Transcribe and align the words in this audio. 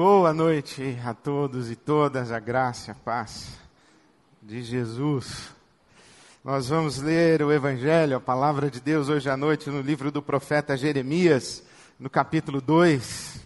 Boa 0.00 0.32
noite 0.32 0.96
a 1.04 1.12
todos 1.12 1.72
e 1.72 1.74
todas, 1.74 2.30
a 2.30 2.38
graça 2.38 2.92
a 2.92 2.94
paz 2.94 3.58
de 4.40 4.62
Jesus. 4.62 5.50
Nós 6.44 6.68
vamos 6.68 6.98
ler 6.98 7.42
o 7.42 7.50
Evangelho, 7.50 8.16
a 8.16 8.20
palavra 8.20 8.70
de 8.70 8.80
Deus 8.80 9.08
hoje 9.08 9.28
à 9.28 9.36
noite 9.36 9.68
no 9.68 9.80
livro 9.80 10.12
do 10.12 10.22
profeta 10.22 10.76
Jeremias, 10.76 11.64
no 11.98 12.08
capítulo 12.08 12.60
2. 12.60 13.44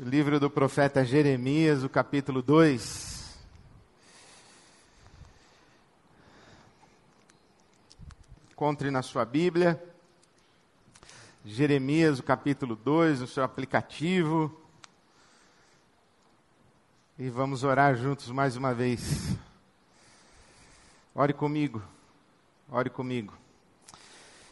O 0.00 0.02
livro 0.02 0.40
do 0.40 0.50
profeta 0.50 1.04
Jeremias, 1.04 1.84
o 1.84 1.88
capítulo 1.88 2.42
2. 2.42 3.38
Encontre 8.50 8.90
na 8.90 9.02
sua 9.02 9.24
Bíblia, 9.24 9.80
Jeremias, 11.44 12.18
o 12.18 12.24
capítulo 12.24 12.74
2, 12.74 13.20
no 13.20 13.28
seu 13.28 13.44
aplicativo 13.44 14.65
e 17.18 17.30
vamos 17.30 17.64
orar 17.64 17.96
juntos 17.96 18.30
mais 18.30 18.56
uma 18.56 18.74
vez. 18.74 19.34
Ore 21.14 21.32
comigo, 21.32 21.82
ore 22.70 22.90
comigo. 22.90 23.32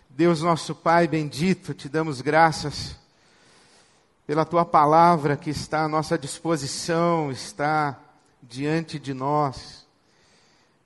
Deus 0.09 0.40
nosso 0.40 0.74
Pai 0.74 1.06
bendito, 1.06 1.74
te 1.74 1.90
damos 1.90 2.23
graças 2.23 2.98
pela 4.27 4.46
tua 4.46 4.64
palavra 4.64 5.37
que 5.37 5.50
está 5.50 5.84
à 5.84 5.88
nossa 5.88 6.16
disposição, 6.16 7.30
está 7.30 8.00
diante 8.42 8.98
de 8.98 9.12
nós. 9.12 9.87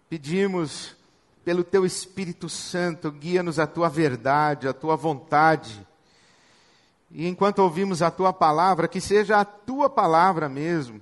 Pedimos 0.09 0.97
pelo 1.45 1.63
teu 1.63 1.87
Espírito 1.87 2.49
Santo, 2.49 3.13
guia-nos 3.13 3.61
a 3.61 3.69
tua 3.69 3.89
verdade, 3.89 4.67
a 4.67 4.73
tua 4.73 4.97
vontade. 4.97 5.87
E 7.09 7.29
enquanto 7.29 7.61
ouvimos 7.61 8.03
a 8.03 8.11
tua 8.11 8.33
palavra, 8.33 8.89
que 8.89 9.01
seja 9.01 9.39
a 9.39 9.45
tua 9.45 9.89
palavra 9.89 10.49
mesmo, 10.49 11.01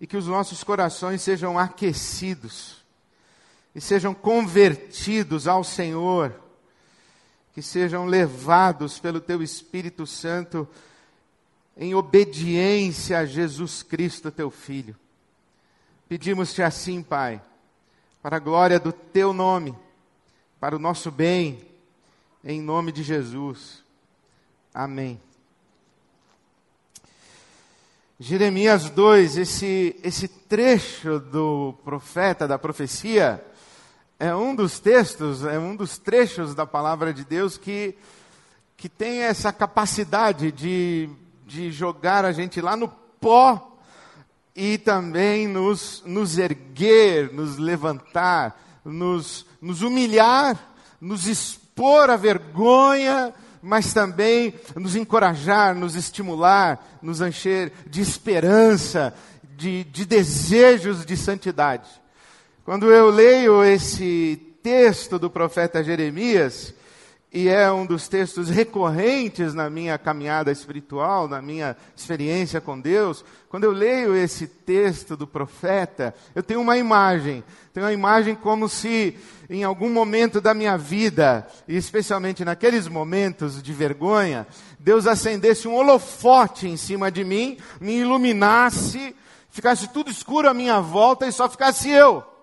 e 0.00 0.06
que 0.06 0.16
os 0.16 0.26
nossos 0.26 0.62
corações 0.64 1.22
sejam 1.22 1.58
aquecidos 1.58 2.84
e 3.74 3.80
sejam 3.80 4.14
convertidos 4.14 5.48
ao 5.48 5.64
Senhor, 5.64 6.34
que 7.52 7.62
sejam 7.62 8.06
levados 8.06 8.98
pelo 8.98 9.20
Teu 9.20 9.42
Espírito 9.42 10.06
Santo 10.06 10.68
em 11.76 11.94
obediência 11.94 13.18
a 13.18 13.26
Jesus 13.26 13.82
Cristo, 13.82 14.30
Teu 14.30 14.50
Filho. 14.50 14.96
Pedimos-te 16.08 16.62
assim, 16.62 17.02
Pai, 17.02 17.42
para 18.22 18.36
a 18.36 18.40
glória 18.40 18.78
do 18.78 18.92
Teu 18.92 19.32
nome, 19.32 19.76
para 20.60 20.76
o 20.76 20.78
nosso 20.78 21.10
bem, 21.10 21.66
em 22.44 22.60
nome 22.60 22.92
de 22.92 23.02
Jesus. 23.02 23.82
Amém. 24.72 25.20
Jeremias 28.18 28.90
2, 28.90 29.38
esse, 29.38 29.96
esse 30.04 30.28
trecho 30.28 31.18
do 31.18 31.74
profeta, 31.84 32.46
da 32.46 32.56
profecia, 32.56 33.44
é 34.20 34.32
um 34.32 34.54
dos 34.54 34.78
textos, 34.78 35.44
é 35.44 35.58
um 35.58 35.74
dos 35.74 35.98
trechos 35.98 36.54
da 36.54 36.64
palavra 36.64 37.12
de 37.12 37.24
Deus 37.24 37.58
que, 37.58 37.96
que 38.76 38.88
tem 38.88 39.22
essa 39.22 39.52
capacidade 39.52 40.52
de, 40.52 41.10
de 41.44 41.72
jogar 41.72 42.24
a 42.24 42.30
gente 42.30 42.60
lá 42.60 42.76
no 42.76 42.86
pó 43.20 43.78
e 44.54 44.78
também 44.78 45.48
nos, 45.48 46.00
nos 46.06 46.38
erguer, 46.38 47.32
nos 47.32 47.58
levantar, 47.58 48.80
nos, 48.84 49.44
nos 49.60 49.82
humilhar, 49.82 50.56
nos 51.00 51.26
expor 51.26 52.10
à 52.10 52.16
vergonha 52.16 53.34
mas 53.64 53.94
também 53.94 54.52
nos 54.76 54.94
encorajar, 54.94 55.74
nos 55.74 55.94
estimular, 55.94 56.98
nos 57.00 57.22
encher 57.22 57.72
de 57.86 58.02
esperança, 58.02 59.14
de, 59.56 59.84
de 59.84 60.04
desejos 60.04 61.06
de 61.06 61.16
santidade. 61.16 61.88
Quando 62.62 62.92
eu 62.92 63.08
leio 63.08 63.64
esse 63.64 64.38
texto 64.62 65.18
do 65.18 65.30
profeta 65.30 65.82
Jeremias, 65.82 66.74
e 67.34 67.48
é 67.48 67.68
um 67.72 67.84
dos 67.84 68.06
textos 68.06 68.48
recorrentes 68.48 69.54
na 69.54 69.68
minha 69.68 69.98
caminhada 69.98 70.52
espiritual, 70.52 71.26
na 71.26 71.42
minha 71.42 71.76
experiência 71.96 72.60
com 72.60 72.78
Deus. 72.78 73.24
Quando 73.48 73.64
eu 73.64 73.72
leio 73.72 74.14
esse 74.14 74.46
texto 74.46 75.16
do 75.16 75.26
profeta, 75.26 76.14
eu 76.32 76.44
tenho 76.44 76.60
uma 76.60 76.78
imagem. 76.78 77.42
Tenho 77.72 77.86
uma 77.86 77.92
imagem 77.92 78.36
como 78.36 78.68
se 78.68 79.18
em 79.50 79.64
algum 79.64 79.90
momento 79.90 80.40
da 80.40 80.54
minha 80.54 80.78
vida, 80.78 81.44
e 81.66 81.76
especialmente 81.76 82.44
naqueles 82.44 82.86
momentos 82.86 83.60
de 83.60 83.72
vergonha, 83.72 84.46
Deus 84.78 85.08
acendesse 85.08 85.66
um 85.66 85.74
holofote 85.74 86.68
em 86.68 86.76
cima 86.76 87.10
de 87.10 87.24
mim, 87.24 87.58
me 87.80 87.98
iluminasse, 87.98 89.14
ficasse 89.50 89.88
tudo 89.88 90.08
escuro 90.08 90.48
à 90.48 90.54
minha 90.54 90.80
volta 90.80 91.26
e 91.26 91.32
só 91.32 91.48
ficasse 91.48 91.90
eu. 91.90 92.33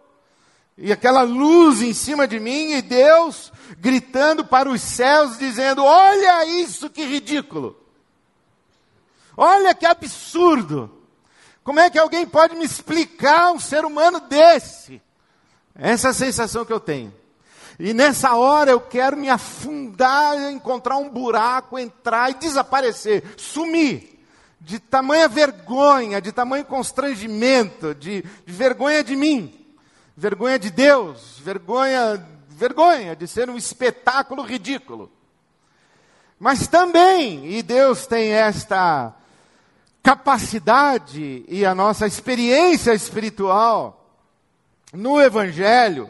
E 0.84 0.92
aquela 0.92 1.22
luz 1.22 1.80
em 1.84 1.94
cima 1.94 2.28
de 2.28 2.40
mim 2.40 2.72
e 2.72 2.82
Deus 2.82 3.54
gritando 3.78 4.44
para 4.44 4.68
os 4.68 4.82
céus, 4.82 5.38
dizendo: 5.38 5.84
Olha 5.84 6.44
isso 6.46 6.90
que 6.90 7.06
ridículo! 7.06 7.78
Olha 9.38 9.76
que 9.76 9.86
absurdo! 9.86 10.92
Como 11.64 11.80
é 11.80 11.88
que 11.88 12.00
alguém 12.00 12.26
pode 12.26 12.56
me 12.56 12.66
explicar 12.66 13.52
um 13.52 13.60
ser 13.60 13.86
humano 13.86 14.22
desse? 14.22 15.00
Essa 15.76 16.08
é 16.08 16.10
a 16.10 16.16
sensação 16.16 16.66
que 16.66 16.74
eu 16.74 16.80
tenho. 16.80 17.14
E 17.80 17.94
nessa 17.94 18.36
hora 18.36 18.72
eu 18.72 18.82
quero 18.82 19.16
me 19.16 19.30
afundar, 19.30 20.52
encontrar 20.52 20.98
um 20.98 21.10
buraco, 21.10 21.78
entrar 21.78 22.32
e 22.32 22.36
desaparecer, 22.36 23.24
sumir. 23.38 24.20
De 24.60 24.80
tamanha 24.80 25.28
vergonha, 25.28 26.20
de 26.20 26.32
tamanho 26.32 26.66
constrangimento, 26.66 27.94
de, 27.94 28.24
de 28.46 28.54
vergonha 28.54 29.04
de 29.04 29.16
mim, 29.16 29.61
vergonha 30.16 30.60
de 30.60 30.70
Deus, 30.70 31.40
vergonha 31.40 32.26
vergonha 32.62 33.16
de 33.16 33.28
ser 33.28 33.50
um 33.50 33.58
espetáculo 33.58 34.44
ridículo. 34.44 35.12
Mas 36.40 36.68
também, 36.68 37.52
e 37.52 37.64
Deus 37.64 38.06
tem 38.06 38.30
esta 38.32 39.16
capacidade 40.04 41.44
e 41.48 41.66
a 41.66 41.74
nossa 41.74 42.06
experiência 42.06 42.94
espiritual 42.94 44.16
no 44.94 45.20
Evangelho 45.20 46.10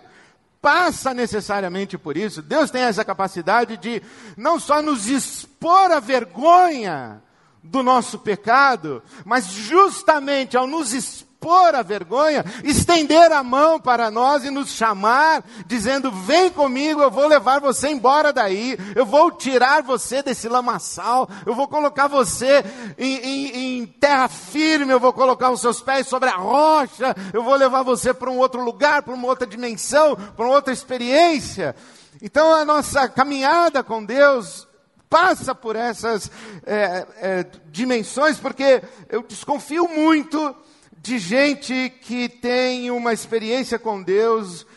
passa 0.61 1.13
necessariamente 1.13 1.97
por 1.97 2.17
isso. 2.17 2.41
Deus 2.41 2.69
tem 2.69 2.81
essa 2.81 3.05
capacidade 3.05 3.77
de 3.77 4.01
não 4.35 4.59
só 4.59 4.81
nos 4.81 5.07
expor 5.07 5.89
a 5.91 6.01
vergonha 6.01 7.21
do 7.63 7.81
nosso 7.81 8.19
pecado, 8.19 9.01
mas 9.23 9.45
justamente 9.45 10.57
ao 10.57 10.67
nos 10.67 10.93
expor 10.93 11.30
expor 11.41 11.73
a 11.73 11.81
vergonha, 11.81 12.45
estender 12.63 13.31
a 13.31 13.41
mão 13.41 13.79
para 13.79 14.11
nós 14.11 14.45
e 14.45 14.51
nos 14.51 14.69
chamar, 14.69 15.43
dizendo: 15.65 16.11
Vem 16.11 16.51
comigo, 16.51 17.01
eu 17.01 17.09
vou 17.09 17.27
levar 17.27 17.59
você 17.59 17.89
embora 17.89 18.31
daí, 18.31 18.77
eu 18.95 19.07
vou 19.07 19.31
tirar 19.31 19.81
você 19.81 20.21
desse 20.21 20.47
lamaçal, 20.47 21.27
eu 21.43 21.55
vou 21.55 21.67
colocar 21.67 22.07
você 22.07 22.63
em, 22.95 23.15
em, 23.15 23.79
em 23.79 23.85
terra 23.87 24.27
firme, 24.27 24.93
eu 24.93 24.99
vou 24.99 25.11
colocar 25.11 25.49
os 25.49 25.61
seus 25.61 25.81
pés 25.81 26.07
sobre 26.07 26.29
a 26.29 26.35
rocha, 26.35 27.15
eu 27.33 27.43
vou 27.43 27.55
levar 27.55 27.81
você 27.81 28.13
para 28.13 28.29
um 28.29 28.37
outro 28.37 28.63
lugar, 28.63 29.01
para 29.01 29.15
uma 29.15 29.27
outra 29.27 29.47
dimensão, 29.47 30.15
para 30.15 30.45
uma 30.45 30.53
outra 30.53 30.71
experiência. 30.71 31.75
Então 32.21 32.53
a 32.53 32.63
nossa 32.63 33.09
caminhada 33.09 33.83
com 33.83 34.05
Deus 34.05 34.67
passa 35.09 35.55
por 35.55 35.75
essas 35.75 36.29
é, 36.65 37.05
é, 37.17 37.45
dimensões, 37.71 38.37
porque 38.37 38.83
eu 39.09 39.23
desconfio 39.23 39.87
muito 39.89 40.55
de 41.01 41.17
gente 41.17 41.91
que 42.01 42.29
tem 42.29 42.91
uma 42.91 43.11
experiência 43.11 43.79
com 43.79 44.03
Deus 44.03 44.67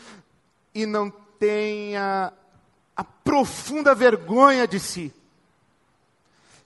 e 0.74 0.86
não 0.86 1.10
tenha 1.38 2.32
a 2.96 3.04
profunda 3.04 3.94
vergonha 3.94 4.66
de 4.66 4.80
si. 4.80 5.12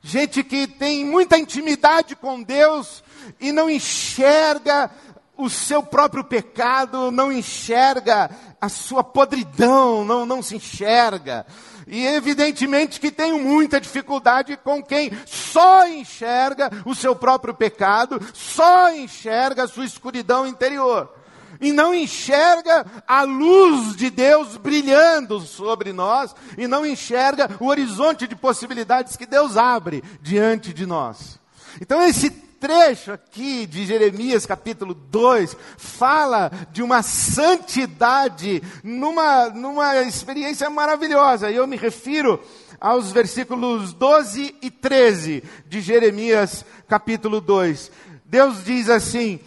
Gente 0.00 0.44
que 0.44 0.68
tem 0.68 1.04
muita 1.04 1.36
intimidade 1.36 2.14
com 2.14 2.40
Deus 2.40 3.02
e 3.40 3.50
não 3.50 3.68
enxerga 3.68 4.90
o 5.36 5.50
seu 5.50 5.82
próprio 5.82 6.22
pecado, 6.22 7.10
não 7.10 7.32
enxerga 7.32 8.30
a 8.60 8.68
sua 8.68 9.02
podridão, 9.02 10.04
não, 10.04 10.24
não 10.24 10.40
se 10.40 10.54
enxerga. 10.54 11.44
E 11.88 12.06
evidentemente 12.06 13.00
que 13.00 13.10
tenho 13.10 13.38
muita 13.38 13.80
dificuldade 13.80 14.56
com 14.58 14.82
quem 14.82 15.10
só 15.24 15.88
enxerga 15.88 16.70
o 16.84 16.94
seu 16.94 17.16
próprio 17.16 17.54
pecado, 17.54 18.20
só 18.34 18.92
enxerga 18.94 19.64
a 19.64 19.68
sua 19.68 19.86
escuridão 19.86 20.46
interior. 20.46 21.12
E 21.60 21.72
não 21.72 21.94
enxerga 21.94 22.86
a 23.06 23.22
luz 23.22 23.96
de 23.96 24.10
Deus 24.10 24.56
brilhando 24.56 25.40
sobre 25.40 25.92
nós, 25.92 26.34
e 26.56 26.68
não 26.68 26.86
enxerga 26.86 27.50
o 27.58 27.66
horizonte 27.66 28.28
de 28.28 28.36
possibilidades 28.36 29.16
que 29.16 29.26
Deus 29.26 29.56
abre 29.56 30.04
diante 30.20 30.72
de 30.72 30.86
nós. 30.86 31.40
Então, 31.80 32.02
esse 32.02 32.47
trecho 32.60 33.12
aqui 33.12 33.66
de 33.66 33.86
Jeremias 33.86 34.44
capítulo 34.44 34.94
2 34.94 35.56
fala 35.76 36.50
de 36.72 36.82
uma 36.82 37.02
santidade 37.02 38.62
numa, 38.82 39.48
numa 39.50 40.02
experiência 40.02 40.68
maravilhosa. 40.68 41.50
Eu 41.50 41.66
me 41.66 41.76
refiro 41.76 42.42
aos 42.80 43.12
versículos 43.12 43.92
12 43.92 44.56
e 44.60 44.70
13 44.70 45.42
de 45.66 45.80
Jeremias 45.80 46.64
capítulo 46.88 47.40
2. 47.40 47.90
Deus 48.24 48.64
diz 48.64 48.90
assim: 48.90 49.40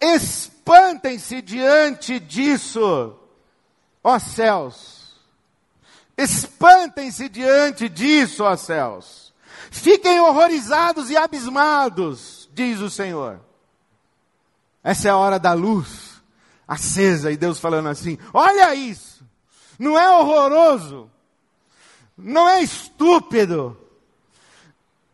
espantem-se 0.00 1.40
diante 1.42 2.20
disso, 2.20 3.16
ó 4.04 4.18
céus. 4.18 4.98
Espantem-se 6.16 7.28
diante 7.28 7.88
disso, 7.88 8.44
ó 8.44 8.56
céus. 8.56 9.32
Fiquem 9.70 10.20
horrorizados 10.20 11.10
e 11.10 11.16
abismados, 11.16 12.37
diz 12.58 12.80
o 12.80 12.90
Senhor. 12.90 13.38
Essa 14.82 15.08
é 15.08 15.10
a 15.12 15.16
hora 15.16 15.38
da 15.38 15.52
luz 15.52 16.20
acesa 16.66 17.30
e 17.30 17.36
Deus 17.36 17.60
falando 17.60 17.88
assim: 17.88 18.18
olha 18.34 18.74
isso, 18.74 19.24
não 19.78 19.96
é 19.96 20.10
horroroso, 20.10 21.08
não 22.16 22.48
é 22.48 22.60
estúpido. 22.60 23.78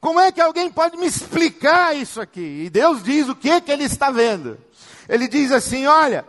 Como 0.00 0.20
é 0.20 0.32
que 0.32 0.40
alguém 0.40 0.70
pode 0.70 0.96
me 0.96 1.06
explicar 1.06 1.94
isso 1.94 2.20
aqui? 2.20 2.64
E 2.64 2.70
Deus 2.70 3.02
diz 3.02 3.28
o 3.28 3.36
que 3.36 3.60
que 3.60 3.70
ele 3.70 3.84
está 3.84 4.10
vendo. 4.10 4.58
Ele 5.06 5.28
diz 5.28 5.52
assim: 5.52 5.86
olha, 5.86 6.24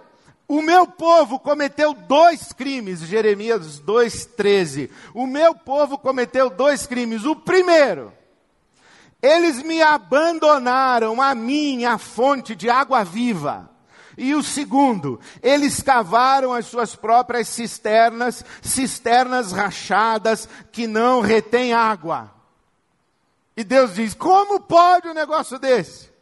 o 0.50 0.62
meu 0.62 0.86
povo 0.86 1.40
cometeu 1.40 1.94
dois 1.94 2.52
crimes, 2.52 3.00
Jeremias 3.00 3.80
2,13. 3.80 4.90
O 5.14 5.26
meu 5.26 5.56
povo 5.56 5.98
cometeu 5.98 6.50
dois 6.50 6.86
crimes. 6.86 7.24
O 7.24 7.36
primeiro, 7.38 8.14
eles 9.26 9.64
me 9.64 9.82
abandonaram 9.82 11.22
a 11.22 11.34
mim, 11.34 11.84
a 11.86 11.98
fonte 11.98 12.56
de 12.56 12.70
água 12.70 13.04
viva. 13.04 13.70
E 14.18 14.34
o 14.34 14.42
segundo, 14.42 15.20
eles 15.42 15.82
cavaram 15.82 16.54
as 16.54 16.68
suas 16.68 16.96
próprias 16.96 17.50
cisternas, 17.50 18.46
cisternas 18.62 19.52
rachadas 19.52 20.48
que 20.72 20.88
não 20.88 21.20
retêm 21.20 21.74
água. 21.74 22.32
E 23.58 23.64
Deus 23.64 23.96
diz: 23.96 24.14
como 24.14 24.60
pode 24.62 25.08
um 25.08 25.14
negócio 25.14 25.60
desse? 25.60 26.14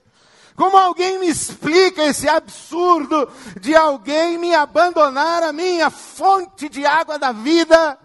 Como 0.55 0.77
alguém 0.77 1.19
me 1.19 1.27
explica 1.27 2.03
esse 2.03 2.29
absurdo 2.29 3.27
de 3.59 3.75
alguém 3.75 4.37
me 4.37 4.53
abandonar 4.53 5.43
a 5.43 5.51
minha 5.51 5.89
fonte 5.89 6.69
de 6.69 6.85
água 6.85 7.17
da 7.17 7.31
vida 7.31 7.99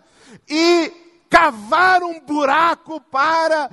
e 0.48 0.90
cavar 1.28 2.02
um 2.02 2.20
buraco 2.20 3.00
para 3.02 3.70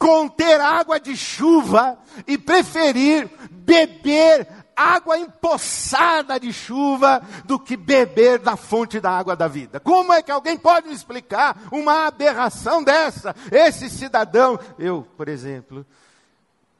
conter 0.00 0.58
água 0.58 0.98
de 0.98 1.14
chuva 1.14 1.98
e 2.26 2.38
preferir 2.38 3.30
beber 3.50 4.48
água 4.74 5.18
empoçada 5.18 6.40
de 6.40 6.54
chuva 6.54 7.20
do 7.44 7.60
que 7.60 7.76
beber 7.76 8.38
da 8.38 8.56
fonte 8.56 8.98
da 8.98 9.10
água 9.10 9.36
da 9.36 9.46
vida. 9.46 9.78
Como 9.78 10.10
é 10.10 10.22
que 10.22 10.30
alguém 10.30 10.56
pode 10.56 10.88
me 10.88 10.94
explicar 10.94 11.68
uma 11.70 12.06
aberração 12.06 12.82
dessa? 12.82 13.36
Esse 13.52 13.90
cidadão, 13.90 14.58
eu, 14.78 15.06
por 15.18 15.28
exemplo, 15.28 15.84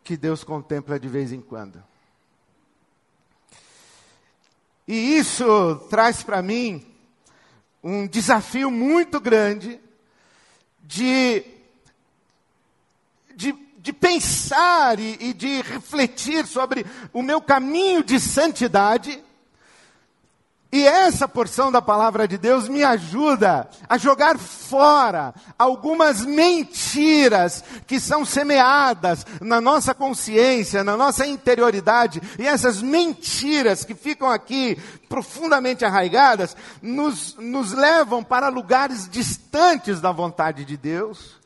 que 0.03 0.17
Deus 0.17 0.43
contempla 0.43 0.99
de 0.99 1.07
vez 1.07 1.31
em 1.31 1.43
quando. 1.43 1.85
E 4.89 5.19
isso 5.19 5.77
traz 5.91 6.23
para 6.23 6.41
mim 6.41 6.87
um 7.85 8.07
desafio 8.07 8.71
muito 8.71 9.21
grande 9.21 9.79
de 10.83 11.60
de, 13.41 13.55
de 13.79 13.91
pensar 13.91 15.01
e, 15.01 15.17
e 15.19 15.33
de 15.33 15.63
refletir 15.63 16.47
sobre 16.47 16.85
o 17.11 17.23
meu 17.23 17.41
caminho 17.41 18.05
de 18.05 18.21
santidade. 18.21 19.19
E 20.73 20.87
essa 20.87 21.27
porção 21.27 21.73
da 21.73 21.83
palavra 21.83 22.29
de 22.29 22.39
Deus 22.39 22.69
me 22.69 22.85
ajuda 22.85 23.69
a 23.89 23.99
jogar 23.99 24.39
fora 24.39 25.35
algumas 25.59 26.25
mentiras 26.25 27.65
que 27.89 27.99
são 27.99 28.25
semeadas 28.25 29.27
na 29.41 29.61
nossa 29.61 29.93
consciência, 29.95 30.85
na 30.85 30.97
nossa 30.97 31.27
interioridade. 31.27 32.23
E 32.39 32.47
essas 32.47 32.81
mentiras 32.81 33.85
que 33.85 33.95
ficam 33.95 34.31
aqui 34.31 34.79
profundamente 35.09 35.85
arraigadas 35.85 36.57
nos, 36.81 37.35
nos 37.37 37.73
levam 37.73 38.23
para 38.23 38.49
lugares 38.49 39.09
distantes 39.09 40.01
da 40.01 40.13
vontade 40.13 40.65
de 40.65 40.77
Deus 40.77 41.40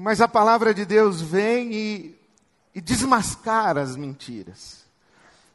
mas 0.00 0.22
a 0.22 0.26
palavra 0.26 0.72
de 0.72 0.86
Deus 0.86 1.20
vem 1.20 1.74
e, 1.74 2.18
e 2.74 2.80
desmascara 2.80 3.82
as 3.82 3.96
mentiras. 3.96 4.80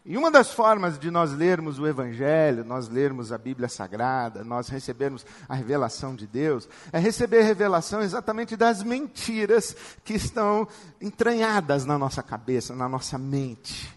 E 0.06 0.16
uma 0.16 0.30
das 0.30 0.52
formas 0.52 1.00
de 1.00 1.10
nós 1.10 1.34
lermos 1.34 1.80
o 1.80 1.88
Evangelho, 1.88 2.64
nós 2.64 2.88
lermos 2.88 3.32
a 3.32 3.40
Bíblia 3.40 3.68
Sagrada, 3.68 4.44
nós 4.44 4.68
recebermos 4.68 5.26
a 5.50 5.56
revelação 5.56 6.16
de 6.16 6.28
Deus, 6.28 6.70
é 6.94 7.00
receber 7.00 7.40
a 7.40 7.44
revelação 7.46 8.04
exatamente 8.04 8.56
das 8.56 8.84
mentiras 8.84 9.76
que 10.04 10.14
estão 10.14 10.68
entranhadas 11.02 11.84
na 11.84 11.98
nossa 11.98 12.22
cabeça, 12.22 12.76
na 12.76 12.88
nossa 12.88 13.18
mente. 13.18 13.95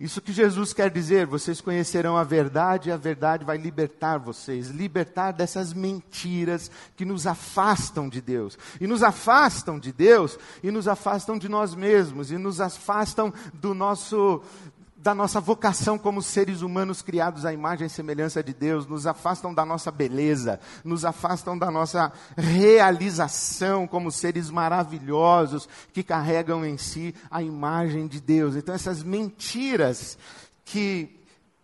Isso 0.00 0.20
que 0.20 0.32
Jesus 0.32 0.72
quer 0.72 0.90
dizer, 0.90 1.26
vocês 1.26 1.60
conhecerão 1.60 2.16
a 2.16 2.22
verdade 2.22 2.88
e 2.88 2.92
a 2.92 2.96
verdade 2.96 3.44
vai 3.44 3.56
libertar 3.56 4.16
vocês, 4.18 4.68
libertar 4.68 5.32
dessas 5.32 5.72
mentiras 5.72 6.70
que 6.96 7.04
nos 7.04 7.26
afastam 7.26 8.08
de 8.08 8.20
Deus. 8.20 8.56
E 8.80 8.86
nos 8.86 9.02
afastam 9.02 9.76
de 9.76 9.92
Deus 9.92 10.38
e 10.62 10.70
nos 10.70 10.86
afastam 10.86 11.36
de 11.36 11.48
nós 11.48 11.74
mesmos 11.74 12.30
e 12.30 12.38
nos 12.38 12.60
afastam 12.60 13.34
do 13.52 13.74
nosso 13.74 14.40
da 15.08 15.14
nossa 15.14 15.40
vocação 15.40 15.96
como 15.96 16.20
seres 16.20 16.60
humanos 16.60 17.00
criados 17.00 17.46
à 17.46 17.50
imagem 17.50 17.86
e 17.86 17.90
semelhança 17.90 18.42
de 18.42 18.52
Deus, 18.52 18.86
nos 18.86 19.06
afastam 19.06 19.54
da 19.54 19.64
nossa 19.64 19.90
beleza, 19.90 20.60
nos 20.84 21.02
afastam 21.02 21.56
da 21.56 21.70
nossa 21.70 22.12
realização 22.36 23.86
como 23.86 24.12
seres 24.12 24.50
maravilhosos 24.50 25.66
que 25.94 26.02
carregam 26.02 26.62
em 26.62 26.76
si 26.76 27.14
a 27.30 27.42
imagem 27.42 28.06
de 28.06 28.20
Deus. 28.20 28.54
Então, 28.54 28.74
essas 28.74 29.02
mentiras 29.02 30.18
que, 30.62 31.08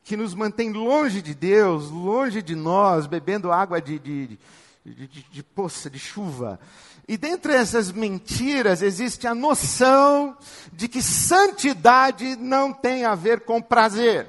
que 0.02 0.17
nos 0.17 0.35
mantêm 0.35 0.73
longe 0.73 1.20
de 1.20 1.35
Deus, 1.35 1.91
longe 1.91 2.41
de 2.41 2.55
nós, 2.55 3.06
bebendo 3.06 3.52
água 3.52 3.79
de, 3.79 3.99
de, 3.99 4.38
de, 4.87 5.06
de, 5.06 5.26
de 5.31 5.43
poça, 5.43 5.91
de 5.91 5.99
chuva, 5.99 6.58
e 7.06 7.17
dentre 7.17 7.55
essas 7.55 7.93
mentiras 7.93 8.81
existe 8.81 9.27
a 9.27 9.35
noção 9.35 10.37
de 10.73 10.89
que 10.89 11.03
santidade 11.03 12.37
não 12.37 12.73
tem 12.73 13.05
a 13.05 13.15
ver 13.15 13.41
com 13.41 13.61
prazer. 13.61 14.27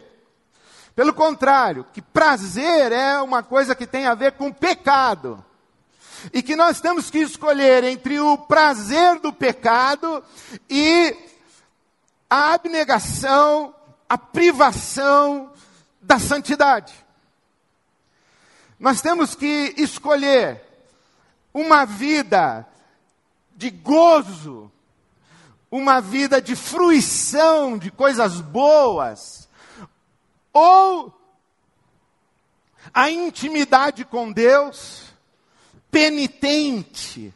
Pelo 0.94 1.14
contrário, 1.14 1.86
que 1.94 2.02
prazer 2.02 2.92
é 2.92 3.20
uma 3.22 3.42
coisa 3.44 3.76
que 3.76 3.88
tem 3.88 4.08
a 4.08 4.14
ver 4.14 4.34
com 4.34 4.52
pecado. 4.52 5.44
E 6.34 6.42
que 6.42 6.56
nós 6.56 6.82
temos 6.82 7.10
que 7.10 7.20
escolher 7.20 7.84
entre 7.84 8.20
o 8.20 8.38
prazer 8.38 9.20
do 9.20 9.32
pecado 9.32 10.24
e 10.70 11.16
a 12.30 12.54
abnegação, 12.54 13.74
a 14.10 14.18
privação 14.18 15.52
da 16.02 16.20
santidade. 16.20 16.94
Nós 18.80 19.02
temos 19.02 19.36
que 19.36 19.74
escolher 19.78 20.65
uma 21.56 21.86
vida 21.86 22.68
de 23.56 23.70
gozo, 23.70 24.70
uma 25.72 26.02
vida 26.02 26.42
de 26.42 26.54
fruição 26.54 27.78
de 27.78 27.90
coisas 27.90 28.42
boas, 28.42 29.48
ou 30.52 31.18
a 32.94 33.10
intimidade 33.10 34.04
com 34.04 34.34
Deus 34.34 35.06
penitente, 35.90 37.34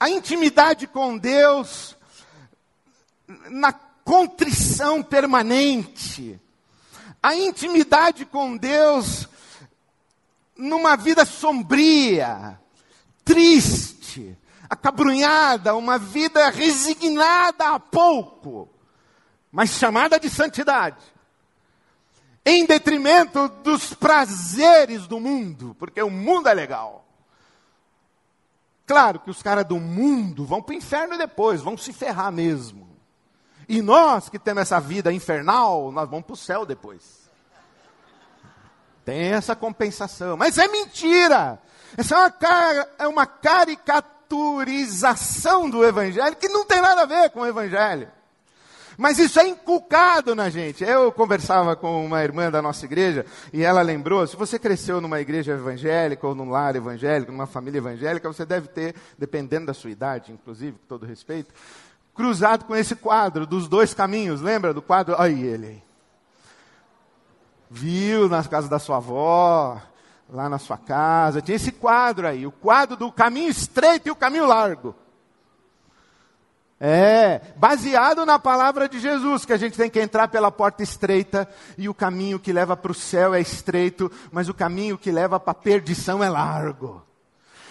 a 0.00 0.10
intimidade 0.10 0.88
com 0.88 1.16
Deus 1.16 1.96
na 3.50 3.72
contrição 3.72 5.00
permanente, 5.00 6.40
a 7.22 7.36
intimidade 7.36 8.24
com 8.24 8.56
Deus 8.56 9.27
numa 10.58 10.96
vida 10.96 11.24
sombria, 11.24 12.60
triste, 13.24 14.36
acabrunhada, 14.68 15.76
uma 15.76 15.96
vida 15.98 16.50
resignada 16.50 17.74
a 17.74 17.78
pouco, 17.78 18.68
mas 19.52 19.70
chamada 19.70 20.18
de 20.18 20.28
santidade, 20.28 21.02
em 22.44 22.66
detrimento 22.66 23.48
dos 23.62 23.94
prazeres 23.94 25.06
do 25.06 25.20
mundo, 25.20 25.76
porque 25.78 26.02
o 26.02 26.10
mundo 26.10 26.48
é 26.48 26.54
legal. 26.54 27.06
Claro 28.84 29.20
que 29.20 29.30
os 29.30 29.42
caras 29.42 29.66
do 29.66 29.78
mundo 29.78 30.44
vão 30.44 30.62
para 30.62 30.72
o 30.72 30.76
inferno 30.76 31.16
depois, 31.16 31.60
vão 31.60 31.76
se 31.76 31.92
ferrar 31.92 32.32
mesmo. 32.32 32.88
E 33.68 33.82
nós 33.82 34.30
que 34.30 34.38
temos 34.38 34.62
essa 34.62 34.80
vida 34.80 35.12
infernal, 35.12 35.92
nós 35.92 36.08
vamos 36.08 36.24
para 36.24 36.32
o 36.32 36.36
céu 36.36 36.64
depois. 36.64 37.27
Tem 39.08 39.32
essa 39.32 39.56
compensação. 39.56 40.36
Mas 40.36 40.58
é 40.58 40.68
mentira. 40.68 41.58
Essa 41.96 42.14
é 42.14 42.18
uma, 42.18 42.34
é 42.98 43.08
uma 43.08 43.24
caricaturização 43.24 45.70
do 45.70 45.82
Evangelho 45.82 46.36
que 46.36 46.46
não 46.46 46.66
tem 46.66 46.82
nada 46.82 47.04
a 47.04 47.06
ver 47.06 47.30
com 47.30 47.40
o 47.40 47.46
Evangelho. 47.46 48.06
Mas 48.98 49.18
isso 49.18 49.40
é 49.40 49.48
inculcado 49.48 50.34
na 50.34 50.50
gente. 50.50 50.84
Eu 50.84 51.10
conversava 51.10 51.74
com 51.74 52.04
uma 52.04 52.22
irmã 52.22 52.50
da 52.50 52.60
nossa 52.60 52.84
igreja 52.84 53.24
e 53.50 53.64
ela 53.64 53.80
lembrou: 53.80 54.26
se 54.26 54.36
você 54.36 54.58
cresceu 54.58 55.00
numa 55.00 55.22
igreja 55.22 55.52
evangélica 55.52 56.26
ou 56.26 56.34
num 56.34 56.50
lar 56.50 56.76
evangélico, 56.76 57.32
numa 57.32 57.46
família 57.46 57.78
evangélica, 57.78 58.30
você 58.30 58.44
deve 58.44 58.68
ter, 58.68 58.94
dependendo 59.16 59.64
da 59.64 59.72
sua 59.72 59.88
idade, 59.88 60.32
inclusive, 60.32 60.72
com 60.72 60.86
todo 60.86 61.06
respeito, 61.06 61.54
cruzado 62.14 62.66
com 62.66 62.76
esse 62.76 62.94
quadro 62.94 63.46
dos 63.46 63.68
dois 63.68 63.94
caminhos, 63.94 64.42
lembra 64.42 64.74
do 64.74 64.82
quadro? 64.82 65.14
Aí 65.18 65.42
ele. 65.42 65.87
Viu 67.70 68.28
na 68.28 68.42
casa 68.44 68.68
da 68.68 68.78
sua 68.78 68.96
avó, 68.96 69.80
lá 70.28 70.48
na 70.48 70.58
sua 70.58 70.76
casa, 70.76 71.40
tinha 71.42 71.56
esse 71.56 71.72
quadro 71.72 72.26
aí, 72.26 72.46
o 72.46 72.52
quadro 72.52 72.96
do 72.96 73.10
caminho 73.10 73.48
estreito 73.48 74.08
e 74.08 74.10
o 74.10 74.16
caminho 74.16 74.46
largo. 74.46 74.94
É, 76.80 77.40
baseado 77.56 78.24
na 78.24 78.38
palavra 78.38 78.88
de 78.88 79.00
Jesus, 79.00 79.44
que 79.44 79.52
a 79.52 79.56
gente 79.56 79.76
tem 79.76 79.90
que 79.90 80.00
entrar 80.00 80.28
pela 80.28 80.50
porta 80.50 80.82
estreita 80.82 81.48
e 81.76 81.88
o 81.88 81.94
caminho 81.94 82.38
que 82.38 82.52
leva 82.52 82.76
para 82.76 82.92
o 82.92 82.94
céu 82.94 83.34
é 83.34 83.40
estreito, 83.40 84.10
mas 84.30 84.48
o 84.48 84.54
caminho 84.54 84.96
que 84.96 85.10
leva 85.10 85.40
para 85.40 85.50
a 85.50 85.54
perdição 85.54 86.22
é 86.22 86.30
largo. 86.30 87.02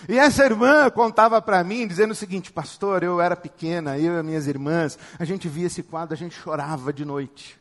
E 0.10 0.20
essa 0.20 0.44
irmã 0.44 0.90
contava 0.90 1.42
para 1.42 1.64
mim, 1.64 1.88
dizendo 1.88 2.12
o 2.12 2.16
seguinte: 2.16 2.52
Pastor, 2.52 3.02
eu 3.02 3.22
era 3.22 3.36
pequena, 3.36 3.98
eu 3.98 4.14
e 4.14 4.20
as 4.20 4.26
minhas 4.26 4.46
irmãs, 4.46 5.00
a 5.18 5.24
gente 5.24 5.48
via 5.48 5.68
esse 5.68 5.82
quadro, 5.82 6.14
a 6.14 6.18
gente 6.18 6.36
chorava 6.36 6.92
de 6.92 7.06
noite. 7.06 7.58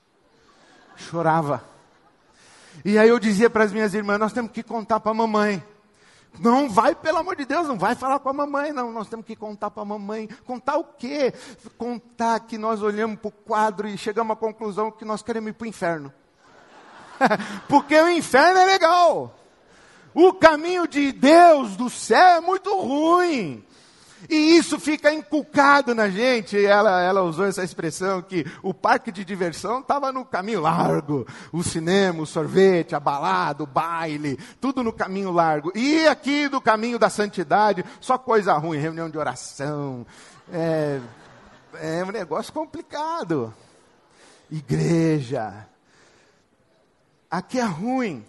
Chorava. 0.96 1.75
E 2.84 2.98
aí 2.98 3.08
eu 3.08 3.18
dizia 3.18 3.50
para 3.50 3.64
as 3.64 3.72
minhas 3.72 3.94
irmãs: 3.94 4.18
Nós 4.18 4.32
temos 4.32 4.50
que 4.50 4.62
contar 4.62 5.00
para 5.00 5.12
a 5.12 5.14
mamãe. 5.14 5.62
Não 6.38 6.68
vai, 6.68 6.94
pelo 6.94 7.18
amor 7.18 7.36
de 7.36 7.44
Deus, 7.44 7.66
não 7.66 7.78
vai 7.78 7.94
falar 7.94 8.18
com 8.18 8.28
a 8.28 8.32
mamãe, 8.32 8.72
não. 8.72 8.92
Nós 8.92 9.08
temos 9.08 9.24
que 9.24 9.34
contar 9.34 9.70
para 9.70 9.82
a 9.82 9.86
mamãe. 9.86 10.28
Contar 10.44 10.76
o 10.76 10.84
quê? 10.84 11.32
Contar 11.78 12.40
que 12.40 12.58
nós 12.58 12.82
olhamos 12.82 13.18
para 13.18 13.28
o 13.28 13.32
quadro 13.32 13.88
e 13.88 13.96
chegamos 13.96 14.34
à 14.34 14.36
conclusão 14.36 14.90
que 14.90 15.04
nós 15.04 15.22
queremos 15.22 15.50
ir 15.50 15.52
para 15.54 15.64
o 15.64 15.68
inferno. 15.68 16.12
Porque 17.68 17.98
o 17.98 18.10
inferno 18.10 18.58
é 18.58 18.66
legal. 18.66 19.34
O 20.14 20.32
caminho 20.32 20.86
de 20.86 21.12
Deus, 21.12 21.76
do 21.76 21.90
céu, 21.90 22.36
é 22.36 22.40
muito 22.40 22.74
ruim. 22.74 23.64
E 24.28 24.56
isso 24.56 24.78
fica 24.78 25.12
inculcado 25.12 25.94
na 25.94 26.08
gente. 26.08 26.64
Ela, 26.64 27.02
ela 27.02 27.22
usou 27.22 27.46
essa 27.46 27.62
expressão 27.62 28.22
que 28.22 28.44
o 28.62 28.72
parque 28.74 29.12
de 29.12 29.24
diversão 29.24 29.80
estava 29.80 30.12
no 30.12 30.24
caminho 30.24 30.60
largo. 30.60 31.26
O 31.52 31.62
cinema, 31.62 32.22
o 32.22 32.26
sorvete, 32.26 32.94
a 32.94 33.00
balada, 33.00 33.62
o 33.62 33.66
baile, 33.66 34.38
tudo 34.60 34.82
no 34.82 34.92
caminho 34.92 35.30
largo. 35.30 35.72
E 35.74 36.06
aqui 36.06 36.48
do 36.48 36.60
caminho 36.60 36.98
da 36.98 37.10
santidade, 37.10 37.84
só 38.00 38.18
coisa 38.18 38.54
ruim, 38.54 38.78
reunião 38.78 39.10
de 39.10 39.18
oração. 39.18 40.06
É, 40.52 41.00
é 41.74 42.04
um 42.04 42.10
negócio 42.10 42.52
complicado. 42.52 43.52
Igreja. 44.50 45.66
Aqui 47.30 47.58
é 47.58 47.64
ruim. 47.64 48.24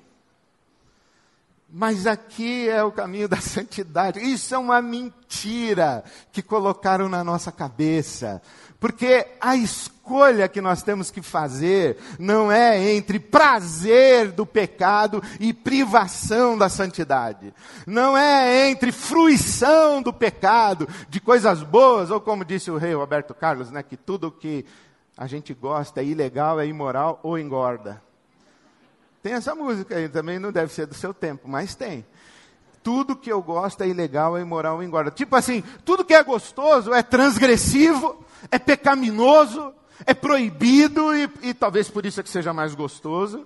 Mas 1.80 2.08
aqui 2.08 2.68
é 2.68 2.84
o 2.84 2.92
caminho 2.92 3.28
da 3.28 3.38
santidade. 3.38 4.20
Isso 4.20 4.56
é 4.56 4.58
uma 4.58 4.82
mentira 4.82 6.04
que 6.32 6.42
colocaram 6.42 7.08
na 7.08 7.24
nossa 7.24 7.52
cabeça. 7.52 8.42
Porque 8.80 9.28
a 9.40 9.56
escolha 9.56 10.48
que 10.48 10.60
nós 10.60 10.82
temos 10.82 11.12
que 11.12 11.22
fazer 11.22 12.00
não 12.18 12.52
é 12.52 12.96
entre 12.96 13.20
prazer 13.20 14.32
do 14.32 14.44
pecado 14.44 15.22
e 15.40 15.54
privação 15.54 16.58
da 16.58 16.68
santidade. 16.68 17.54
Não 17.86 18.18
é 18.18 18.72
entre 18.72 18.92
fruição 18.92 20.02
do 20.02 20.12
pecado, 20.12 20.90
de 21.08 21.20
coisas 21.20 21.62
boas, 21.62 22.10
ou 22.10 22.20
como 22.20 22.44
disse 22.44 22.72
o 22.72 22.78
rei 22.78 22.96
Roberto 22.96 23.36
Carlos, 23.36 23.70
né, 23.70 23.84
que 23.84 23.96
tudo 23.96 24.32
que 24.32 24.66
a 25.16 25.28
gente 25.28 25.54
gosta 25.54 26.02
é 26.02 26.06
ilegal, 26.06 26.60
é 26.60 26.66
imoral 26.66 27.20
ou 27.22 27.38
engorda. 27.38 28.07
Tem 29.22 29.34
essa 29.34 29.56
música 29.56 29.96
aí, 29.96 30.08
também 30.08 30.40
não 30.40 30.52
deve 30.52 30.72
ser 30.72 30.86
do 30.86 30.94
seu 30.94 31.14
tempo, 31.14 31.48
mas 31.48 31.76
tem. 31.76 32.06
Tudo 32.84 33.16
que 33.16 33.32
eu 33.32 33.42
gosto 33.42 33.82
é 33.82 33.88
ilegal, 33.88 34.38
é 34.38 34.42
imoral, 34.42 34.82
engorda. 34.82 35.12
Tipo 35.12 35.36
assim, 35.36 35.64
tudo 35.84 36.06
que 36.06 36.14
é 36.14 36.24
gostoso 36.24 36.94
é 36.94 37.04
transgressivo, 37.04 38.24
é 38.50 38.58
pecaminoso, 38.58 39.74
é 40.06 40.14
proibido 40.14 41.14
e, 41.16 41.30
e 41.42 41.54
talvez 41.54 41.90
por 41.90 42.06
isso 42.06 42.20
é 42.20 42.24
que 42.24 42.30
seja 42.30 42.54
mais 42.54 42.76
gostoso. 42.76 43.46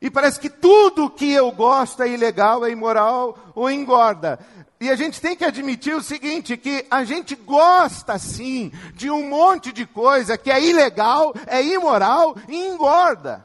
E 0.00 0.08
parece 0.08 0.38
que 0.38 0.48
tudo 0.48 1.10
que 1.10 1.32
eu 1.32 1.50
gosto 1.50 2.02
é 2.02 2.08
ilegal, 2.08 2.64
é 2.64 2.70
imoral 2.70 3.36
ou 3.54 3.68
engorda. 3.68 4.38
E 4.80 4.88
a 4.88 4.94
gente 4.94 5.20
tem 5.20 5.34
que 5.34 5.44
admitir 5.44 5.96
o 5.96 6.02
seguinte, 6.02 6.56
que 6.56 6.86
a 6.88 7.02
gente 7.02 7.34
gosta 7.34 8.16
sim 8.16 8.70
de 8.94 9.10
um 9.10 9.28
monte 9.28 9.72
de 9.72 9.84
coisa 9.84 10.38
que 10.38 10.52
é 10.52 10.64
ilegal, 10.64 11.34
é 11.48 11.60
imoral 11.60 12.36
e 12.48 12.68
engorda. 12.68 13.44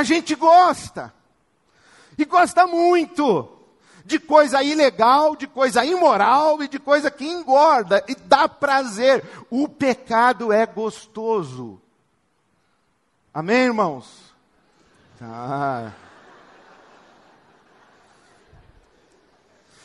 A 0.00 0.02
gente 0.02 0.34
gosta. 0.34 1.12
E 2.16 2.24
gosta 2.24 2.66
muito 2.66 3.46
de 4.02 4.18
coisa 4.18 4.62
ilegal, 4.62 5.36
de 5.36 5.46
coisa 5.46 5.84
imoral 5.84 6.62
e 6.62 6.68
de 6.68 6.78
coisa 6.78 7.10
que 7.10 7.26
engorda 7.26 8.02
e 8.08 8.14
dá 8.14 8.48
prazer. 8.48 9.22
O 9.50 9.68
pecado 9.68 10.50
é 10.54 10.64
gostoso. 10.64 11.78
Amém, 13.34 13.64
irmãos? 13.64 14.32
Tá. 15.18 15.92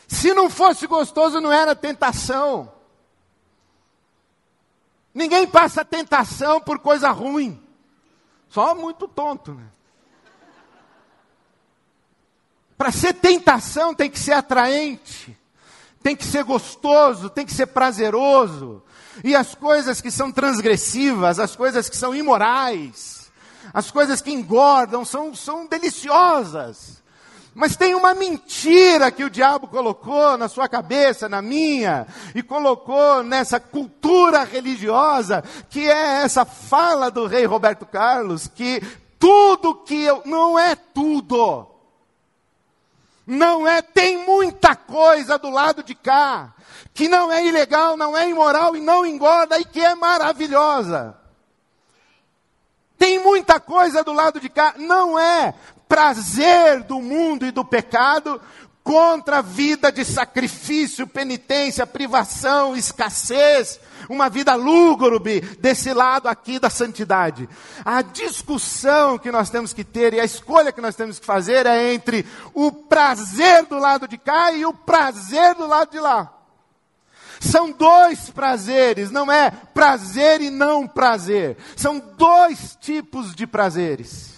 Se 0.08 0.32
não 0.32 0.48
fosse 0.48 0.86
gostoso, 0.86 1.42
não 1.42 1.52
era 1.52 1.76
tentação. 1.76 2.72
Ninguém 5.12 5.46
passa 5.46 5.84
tentação 5.84 6.58
por 6.58 6.78
coisa 6.78 7.10
ruim. 7.10 7.62
Só 8.48 8.74
muito 8.74 9.06
tonto, 9.06 9.52
né? 9.52 9.75
Para 12.76 12.92
ser 12.92 13.14
tentação 13.14 13.94
tem 13.94 14.10
que 14.10 14.18
ser 14.18 14.32
atraente, 14.32 15.36
tem 16.02 16.14
que 16.14 16.24
ser 16.24 16.44
gostoso, 16.44 17.30
tem 17.30 17.46
que 17.46 17.54
ser 17.54 17.66
prazeroso. 17.66 18.82
E 19.24 19.34
as 19.34 19.54
coisas 19.54 20.00
que 20.00 20.10
são 20.10 20.30
transgressivas, 20.30 21.38
as 21.38 21.56
coisas 21.56 21.88
que 21.88 21.96
são 21.96 22.14
imorais, 22.14 23.30
as 23.72 23.90
coisas 23.90 24.20
que 24.20 24.30
engordam, 24.30 25.04
são, 25.04 25.34
são 25.34 25.66
deliciosas. 25.66 27.02
Mas 27.54 27.74
tem 27.74 27.94
uma 27.94 28.12
mentira 28.12 29.10
que 29.10 29.24
o 29.24 29.30
diabo 29.30 29.66
colocou 29.66 30.36
na 30.36 30.46
sua 30.46 30.68
cabeça, 30.68 31.26
na 31.26 31.40
minha, 31.40 32.06
e 32.34 32.42
colocou 32.42 33.22
nessa 33.22 33.58
cultura 33.58 34.44
religiosa, 34.44 35.42
que 35.70 35.88
é 35.88 36.22
essa 36.22 36.44
fala 36.44 37.10
do 37.10 37.26
rei 37.26 37.46
Roberto 37.46 37.86
Carlos, 37.86 38.46
que 38.46 38.82
tudo 39.18 39.74
que 39.74 40.02
eu. 40.02 40.20
Não 40.26 40.58
é 40.58 40.76
tudo. 40.76 41.75
Não 43.26 43.66
é, 43.66 43.82
tem 43.82 44.18
muita 44.24 44.76
coisa 44.76 45.36
do 45.36 45.50
lado 45.50 45.82
de 45.82 45.94
cá, 45.94 46.54
que 46.94 47.08
não 47.08 47.32
é 47.32 47.44
ilegal, 47.44 47.96
não 47.96 48.16
é 48.16 48.28
imoral 48.28 48.76
e 48.76 48.80
não 48.80 49.04
engorda 49.04 49.58
e 49.58 49.64
que 49.64 49.80
é 49.80 49.94
maravilhosa. 49.94 51.16
Tem 52.96 53.18
muita 53.18 53.58
coisa 53.58 54.04
do 54.04 54.12
lado 54.12 54.40
de 54.40 54.48
cá, 54.48 54.74
não 54.78 55.18
é 55.18 55.54
prazer 55.88 56.82
do 56.82 57.00
mundo 57.00 57.44
e 57.44 57.50
do 57.50 57.64
pecado 57.64 58.40
contra 58.82 59.38
a 59.38 59.42
vida 59.42 59.90
de 59.90 60.04
sacrifício, 60.04 61.06
penitência, 61.06 61.84
privação, 61.84 62.76
escassez, 62.76 63.80
uma 64.08 64.28
vida 64.28 64.54
lúgubre 64.54 65.40
desse 65.40 65.92
lado 65.92 66.28
aqui 66.28 66.58
da 66.58 66.70
santidade. 66.70 67.48
A 67.84 68.02
discussão 68.02 69.18
que 69.18 69.30
nós 69.30 69.50
temos 69.50 69.72
que 69.72 69.84
ter 69.84 70.14
e 70.14 70.20
a 70.20 70.24
escolha 70.24 70.72
que 70.72 70.80
nós 70.80 70.94
temos 70.94 71.18
que 71.18 71.26
fazer 71.26 71.66
é 71.66 71.92
entre 71.92 72.26
o 72.54 72.70
prazer 72.70 73.66
do 73.66 73.78
lado 73.78 74.06
de 74.06 74.18
cá 74.18 74.52
e 74.52 74.64
o 74.64 74.72
prazer 74.72 75.54
do 75.54 75.66
lado 75.66 75.90
de 75.90 76.00
lá. 76.00 76.32
São 77.40 77.70
dois 77.70 78.30
prazeres, 78.30 79.10
não 79.10 79.30
é 79.30 79.50
prazer 79.50 80.40
e 80.40 80.50
não 80.50 80.86
prazer. 80.86 81.56
São 81.76 81.98
dois 81.98 82.76
tipos 82.80 83.34
de 83.34 83.46
prazeres. 83.46 84.34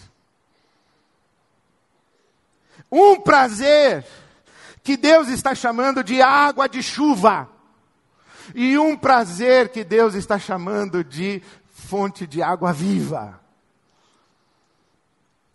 Um 2.91 3.21
prazer 3.21 4.05
que 4.83 4.97
Deus 4.97 5.29
está 5.29 5.55
chamando 5.55 6.03
de 6.03 6.23
água 6.23 6.69
de 6.69 6.83
chuva 6.83 7.58
e 8.55 8.79
um 8.79 8.97
prazer 8.97 9.69
que 9.71 9.85
Deus 9.85 10.15
está 10.15 10.39
chamando 10.39 11.03
de 11.03 11.43
fonte 11.69 12.27
de 12.27 12.43
água 12.43 12.73
viva. 12.73 13.41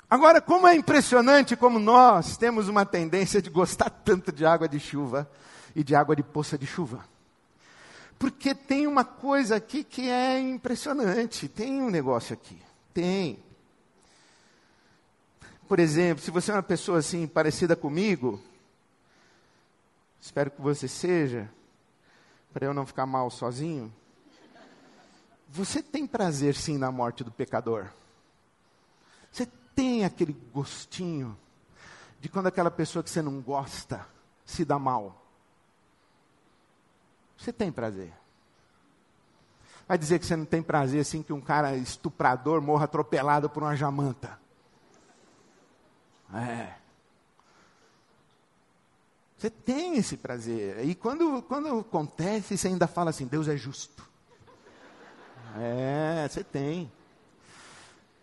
Agora, 0.09 0.39
como 0.39 0.67
é 0.67 0.75
impressionante 0.75 1.55
como 1.55 1.79
nós 1.79 2.37
temos 2.37 2.67
uma 2.67 2.85
tendência 2.85 3.41
de 3.41 3.49
gostar 3.49 3.89
tanto 3.89 4.31
de 4.31 4.45
água 4.45 4.67
de 4.67 4.79
chuva 4.79 5.29
e 5.75 5.83
de 5.83 5.95
água 5.95 6.15
de 6.15 6.21
poça 6.21 6.57
de 6.57 6.67
chuva. 6.67 7.03
Porque 8.19 8.53
tem 8.53 8.85
uma 8.85 9.03
coisa 9.03 9.55
aqui 9.55 9.83
que 9.83 10.09
é 10.09 10.39
impressionante, 10.39 11.47
tem 11.49 11.81
um 11.81 11.89
negócio 11.89 12.33
aqui, 12.33 12.61
tem. 12.93 13.43
Por 15.67 15.79
exemplo, 15.79 16.23
se 16.23 16.29
você 16.29 16.51
é 16.51 16.53
uma 16.53 16.63
pessoa 16.63 16.99
assim 16.99 17.25
parecida 17.25 17.75
comigo, 17.75 18.39
espero 20.21 20.51
que 20.51 20.61
você 20.61 20.87
seja, 20.87 21.49
para 22.53 22.65
eu 22.65 22.73
não 22.73 22.85
ficar 22.85 23.05
mal 23.05 23.29
sozinho. 23.31 23.91
Você 25.49 25.81
tem 25.81 26.05
prazer 26.05 26.55
sim 26.55 26.77
na 26.77 26.91
morte 26.91 27.23
do 27.23 27.31
pecador. 27.31 27.87
Você 29.31 29.45
tem 29.75 30.05
aquele 30.05 30.33
gostinho 30.53 31.37
de 32.19 32.29
quando 32.29 32.47
aquela 32.47 32.71
pessoa 32.71 33.03
que 33.03 33.09
você 33.09 33.21
não 33.21 33.41
gosta 33.41 34.07
se 34.45 34.63
dá 34.63 34.77
mal. 34.77 35.21
Você 37.37 37.51
tem 37.51 37.71
prazer. 37.71 38.13
Vai 39.87 39.97
dizer 39.97 40.19
que 40.19 40.25
você 40.25 40.35
não 40.35 40.45
tem 40.45 40.61
prazer 40.61 41.01
assim 41.01 41.21
que 41.21 41.33
um 41.33 41.41
cara 41.41 41.75
estuprador 41.75 42.61
morra 42.61 42.85
atropelado 42.85 43.49
por 43.49 43.63
uma 43.63 43.75
jamanta. 43.75 44.39
É. 46.33 46.82
Você 49.43 49.49
tem 49.49 49.97
esse 49.97 50.15
prazer. 50.15 50.85
E 50.85 50.95
quando, 50.95 51.41
quando 51.41 51.79
acontece, 51.79 52.57
você 52.57 52.69
ainda 52.69 52.87
fala 52.87 53.09
assim: 53.09 53.27
Deus 53.27 53.49
é 53.49 53.57
justo. 53.57 54.09
É, 55.59 56.25
você 56.29 56.45
tem. 56.45 56.89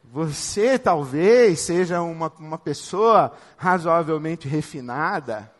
Você 0.04 0.78
talvez 0.78 1.60
seja 1.60 2.00
uma, 2.00 2.32
uma 2.38 2.56
pessoa 2.56 3.36
razoavelmente 3.58 4.48
refinada 4.48 5.52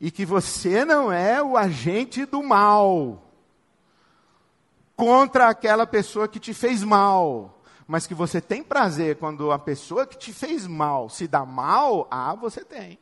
e 0.00 0.10
que 0.10 0.24
você 0.24 0.82
não 0.82 1.12
é 1.12 1.42
o 1.42 1.54
agente 1.54 2.24
do 2.24 2.42
mal 2.42 3.22
contra 4.96 5.50
aquela 5.50 5.86
pessoa 5.86 6.26
que 6.26 6.40
te 6.40 6.54
fez 6.54 6.82
mal, 6.82 7.60
mas 7.86 8.06
que 8.06 8.14
você 8.14 8.40
tem 8.40 8.62
prazer 8.62 9.18
quando 9.18 9.52
a 9.52 9.58
pessoa 9.58 10.06
que 10.06 10.16
te 10.16 10.32
fez 10.32 10.66
mal 10.66 11.10
se 11.10 11.28
dá 11.28 11.44
mal, 11.44 12.08
ah, 12.10 12.34
você 12.34 12.64
tem. 12.64 12.98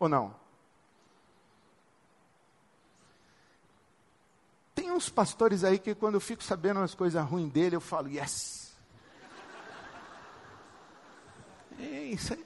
Ou 0.00 0.08
não? 0.08 0.42
Tem 4.84 4.92
uns 4.92 5.08
pastores 5.08 5.64
aí 5.64 5.78
que 5.78 5.94
quando 5.94 6.16
eu 6.16 6.20
fico 6.20 6.44
sabendo 6.44 6.80
as 6.80 6.94
coisas 6.94 7.24
ruins 7.24 7.50
dele, 7.50 7.74
eu 7.74 7.80
falo, 7.80 8.06
yes. 8.06 8.74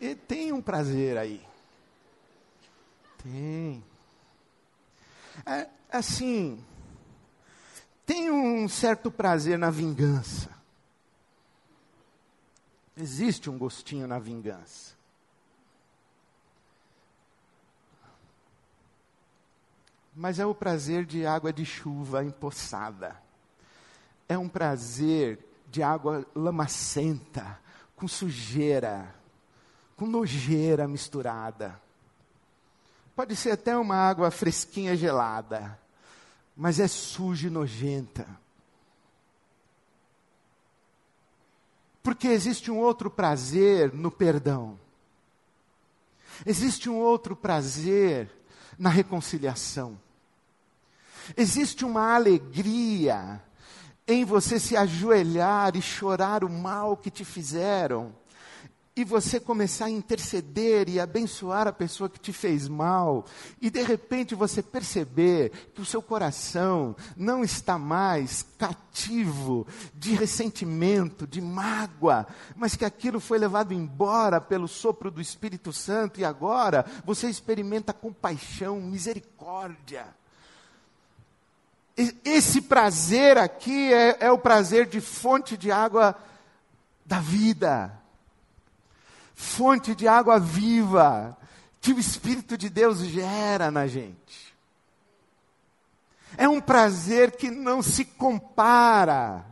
É, 0.01 0.15
tem 0.15 0.53
um 0.53 0.63
prazer 0.63 1.19
aí. 1.19 1.45
Tem. 3.25 3.83
É, 5.45 5.69
assim, 5.91 6.65
tem 8.07 8.31
um 8.31 8.69
certo 8.69 9.11
prazer 9.11 9.59
na 9.59 9.69
vingança. 9.69 10.49
Existe 12.97 13.51
um 13.51 13.59
gostinho 13.59 14.07
na 14.07 14.21
vingança. 14.21 14.95
Mas 20.19 20.41
é 20.41 20.45
o 20.45 20.53
prazer 20.53 21.05
de 21.05 21.25
água 21.25 21.53
de 21.53 21.65
chuva 21.65 22.25
empoçada. 22.25 23.17
É 24.29 24.37
um 24.37 24.49
prazer 24.49 25.39
de 25.71 25.81
água 25.81 26.27
lamacenta, 26.35 27.57
com 27.95 28.09
sujeira, 28.09 29.15
com 29.97 30.07
nojeira 30.07 30.89
misturada. 30.89 31.81
Pode 33.15 33.37
ser 33.37 33.53
até 33.53 33.77
uma 33.77 33.95
água 33.95 34.29
fresquinha 34.33 34.97
gelada, 34.97 35.79
mas 36.57 36.81
é 36.81 36.89
suja 36.89 37.47
e 37.47 37.51
nojenta. 37.51 38.27
Porque 42.03 42.27
existe 42.27 42.73
um 42.73 42.79
outro 42.79 43.09
prazer 43.09 43.95
no 43.95 44.11
perdão. 44.11 44.77
Existe 46.45 46.91
um 46.91 46.97
outro 46.97 47.37
prazer 47.37 48.29
na 48.77 48.91
reconciliação. 48.91 49.97
Existe 51.37 51.85
uma 51.85 52.15
alegria 52.15 53.43
em 54.07 54.25
você 54.25 54.59
se 54.59 54.77
ajoelhar 54.77 55.77
e 55.77 55.83
chorar 55.83 56.43
o 56.43 56.49
mal 56.49 56.97
que 56.97 57.11
te 57.11 57.25
fizeram, 57.25 58.15
e 58.97 59.05
você 59.05 59.39
começar 59.39 59.85
a 59.85 59.91
interceder 59.91 60.89
e 60.89 60.99
abençoar 60.99 61.69
a 61.69 61.73
pessoa 61.73 62.11
que 62.11 62.19
te 62.19 62.33
fez 62.33 62.67
mal, 62.67 63.27
e 63.61 63.71
de 63.71 63.81
repente 63.81 64.35
você 64.35 64.61
perceber 64.61 65.51
que 65.73 65.81
o 65.81 65.85
seu 65.85 66.03
coração 66.03 66.97
não 67.17 67.45
está 67.45 67.79
mais 67.79 68.45
cativo 68.59 69.69
de 69.95 70.15
ressentimento, 70.15 71.29
de 71.29 71.41
mágoa, 71.41 72.27
mas 72.57 72.75
que 72.75 72.85
aquilo 72.85 73.21
foi 73.21 73.39
levado 73.39 73.73
embora 73.73 74.41
pelo 74.41 74.67
sopro 74.67 75.13
do 75.13 75.21
Espírito 75.21 75.73
Santo 75.73 76.19
e 76.19 76.25
agora 76.25 76.85
você 77.05 77.29
experimenta 77.29 77.93
compaixão, 77.93 78.81
misericórdia. 78.81 80.18
Esse 82.25 82.61
prazer 82.61 83.37
aqui 83.37 83.93
é, 83.93 84.19
é 84.21 84.31
o 84.31 84.39
prazer 84.39 84.87
de 84.87 85.01
fonte 85.01 85.57
de 85.57 85.73
água 85.73 86.17
da 87.05 87.19
vida, 87.19 87.93
fonte 89.35 89.97
de 89.97 90.07
água 90.07 90.39
viva, 90.39 91.37
que 91.81 91.93
o 91.93 91.99
Espírito 91.99 92.57
de 92.57 92.69
Deus 92.69 92.99
gera 93.01 93.69
na 93.73 93.89
gente. 93.89 94.55
É 96.37 96.49
um 96.49 96.61
prazer 96.61 97.33
que 97.33 97.51
não 97.51 97.83
se 97.83 98.05
compara 98.05 99.45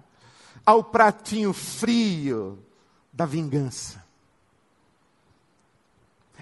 ao 0.64 0.84
pratinho 0.84 1.52
frio 1.52 2.64
da 3.12 3.26
vingança. 3.26 4.04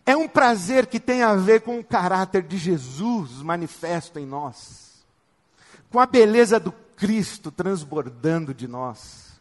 É 0.05 0.15
um 0.15 0.29
prazer 0.29 0.87
que 0.87 1.01
tem 1.01 1.23
a 1.23 1.35
ver 1.35 1.63
com 1.63 1.79
o 1.79 1.85
caráter 1.85 2.43
de 2.43 2.59
Jesus 2.59 3.41
manifesto 3.41 4.19
em 4.19 4.27
nós 4.27 4.84
com 5.95 6.01
a 6.01 6.07
beleza 6.07 6.59
do 6.59 6.73
Cristo 6.73 7.53
transbordando 7.53 8.53
de 8.53 8.67
nós. 8.67 9.41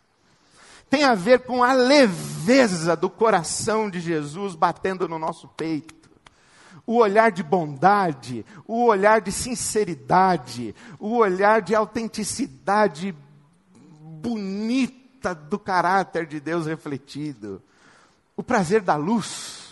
Tem 0.88 1.04
a 1.04 1.16
ver 1.16 1.39
com 1.39 1.63
a 1.63 1.74
leveza 1.74 2.96
do 2.96 3.10
coração 3.10 3.89
de 3.89 4.00
Jesus 4.00 4.54
batendo 4.54 5.10
no 5.10 5.18
nosso 5.18 5.48
peito. 5.48 6.12
O 6.86 6.98
olhar 6.98 7.32
de 7.32 7.42
bondade, 7.42 8.46
o 8.68 8.86
olhar 8.86 9.20
de 9.20 9.32
sinceridade, 9.32 10.76
o 11.00 11.18
olhar 11.18 11.60
de 11.60 11.74
autenticidade 11.74 13.16
bonita 14.22 15.34
do 15.34 15.58
caráter 15.58 16.28
de 16.28 16.39
Deus 16.39 16.68
refletido. 16.68 17.63
O 18.38 18.44
prazer 18.44 18.82
da 18.82 18.96
luz, 18.96 19.70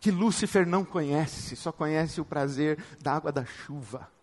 que 0.00 0.10
Lúcifer 0.10 0.66
não 0.66 0.84
conhece, 0.84 1.54
só 1.54 1.70
conhece 1.70 2.20
o 2.20 2.24
prazer 2.24 2.76
da 3.00 3.14
água 3.14 3.30
da 3.30 3.44
chuva. 3.44 4.17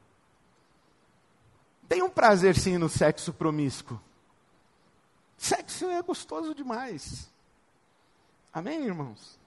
Tem 1.87 2.01
um 2.01 2.09
prazer 2.09 2.55
sim 2.55 2.77
no 2.77 2.89
sexo 2.89 3.33
promíscuo. 3.33 3.99
Sexo 5.37 5.89
é 5.89 6.01
gostoso 6.01 6.55
demais. 6.55 7.29
Amém, 8.53 8.85
irmãos? 8.85 9.37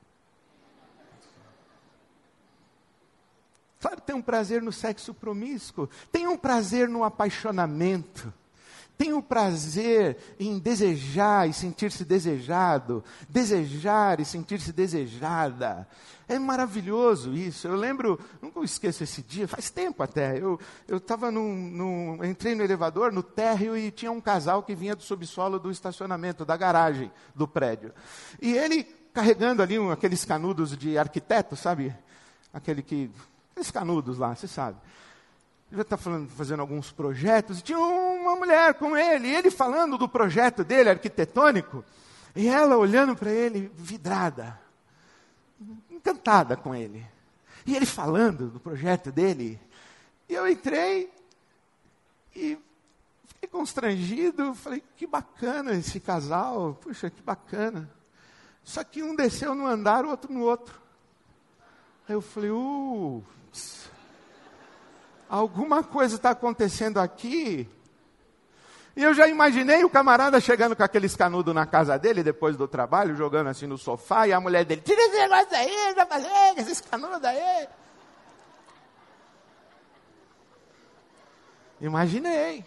Claro, 3.80 4.00
tem 4.00 4.14
um 4.14 4.22
prazer 4.22 4.60
no 4.60 4.72
sexo 4.72 5.14
promíscuo, 5.14 5.88
tem 6.10 6.26
um 6.26 6.36
prazer 6.36 6.88
no 6.88 7.04
apaixonamento, 7.04 8.32
tem 8.98 9.14
um 9.14 9.22
prazer 9.22 10.18
em 10.40 10.58
desejar 10.58 11.48
e 11.48 11.52
sentir-se 11.52 12.04
desejado, 12.04 13.04
desejar 13.28 14.18
e 14.18 14.24
sentir-se 14.24 14.72
desejada, 14.72 15.86
é 16.28 16.38
maravilhoso 16.38 17.32
isso. 17.32 17.66
Eu 17.66 17.74
lembro, 17.74 18.20
nunca 18.42 18.60
esqueço 18.60 19.02
esse 19.02 19.22
dia, 19.22 19.48
faz 19.48 19.70
tempo 19.70 20.02
até. 20.02 20.38
Eu 20.38 20.58
estava 20.90 21.30
no, 21.30 22.22
entrei 22.24 22.54
no 22.54 22.62
elevador, 22.62 23.10
no 23.10 23.22
térreo, 23.22 23.76
e 23.76 23.90
tinha 23.90 24.12
um 24.12 24.20
casal 24.20 24.62
que 24.62 24.74
vinha 24.74 24.94
do 24.94 25.02
subsolo 25.02 25.58
do 25.58 25.70
estacionamento, 25.70 26.44
da 26.44 26.56
garagem 26.56 27.10
do 27.34 27.48
prédio. 27.48 27.94
E 28.42 28.52
ele 28.52 28.84
carregando 29.14 29.62
ali 29.62 29.78
um, 29.78 29.90
aqueles 29.90 30.24
canudos 30.24 30.76
de 30.76 30.98
arquiteto, 30.98 31.56
sabe? 31.56 31.96
Aquele 32.52 32.82
que. 32.82 33.10
Aqueles 33.52 33.70
canudos 33.70 34.18
lá, 34.18 34.34
você 34.34 34.46
sabe. 34.46 34.76
Ele 35.72 35.80
está 35.80 35.96
fazendo 35.96 36.60
alguns 36.60 36.92
projetos, 36.92 37.58
e 37.58 37.62
tinha 37.62 37.78
uma 38.28 38.36
mulher 38.36 38.74
com 38.74 38.96
ele, 38.96 39.28
e 39.28 39.34
ele 39.34 39.50
falando 39.50 39.98
do 39.98 40.08
projeto 40.08 40.62
dele, 40.62 40.90
arquitetônico, 40.90 41.84
e 42.36 42.48
ela 42.48 42.76
olhando 42.76 43.16
para 43.16 43.30
ele, 43.30 43.70
vidrada 43.74 44.58
encantada 46.08 46.56
com 46.56 46.74
ele. 46.74 47.04
E 47.66 47.76
ele 47.76 47.84
falando 47.84 48.48
do 48.48 48.60
projeto 48.60 49.12
dele. 49.12 49.60
E 50.28 50.34
eu 50.34 50.48
entrei 50.48 51.12
e 52.34 52.58
fiquei 53.26 53.48
constrangido. 53.50 54.54
Falei, 54.54 54.82
que 54.96 55.06
bacana 55.06 55.74
esse 55.74 56.00
casal. 56.00 56.78
Puxa, 56.80 57.10
que 57.10 57.20
bacana. 57.20 57.90
Só 58.64 58.82
que 58.82 59.02
um 59.02 59.14
desceu 59.14 59.54
no 59.54 59.66
andar, 59.66 60.04
o 60.04 60.10
outro 60.10 60.32
no 60.32 60.42
outro. 60.42 60.80
Aí 62.08 62.14
eu 62.14 62.22
falei, 62.22 62.50
uh, 62.50 63.22
alguma 65.28 65.82
coisa 65.82 66.16
está 66.16 66.30
acontecendo 66.30 66.98
aqui 66.98 67.68
e 68.98 69.04
eu 69.04 69.14
já 69.14 69.28
imaginei 69.28 69.84
o 69.84 69.88
camarada 69.88 70.40
chegando 70.40 70.74
com 70.74 70.82
aqueles 70.82 71.14
canudos 71.14 71.54
na 71.54 71.64
casa 71.64 71.96
dele, 71.96 72.20
depois 72.20 72.56
do 72.56 72.66
trabalho, 72.66 73.14
jogando 73.14 73.46
assim 73.46 73.64
no 73.64 73.78
sofá, 73.78 74.26
e 74.26 74.32
a 74.32 74.40
mulher 74.40 74.64
dele, 74.64 74.80
tira 74.80 75.00
esse 75.00 75.16
negócio 75.16 75.48
daí, 75.52 75.94
já 75.94 76.04
falei, 76.04 76.54
esses 76.56 76.80
canudos 76.80 77.22
aí. 77.22 77.68
Imaginei. 81.80 82.64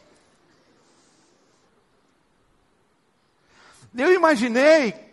Eu 3.93 4.13
imaginei 4.13 5.10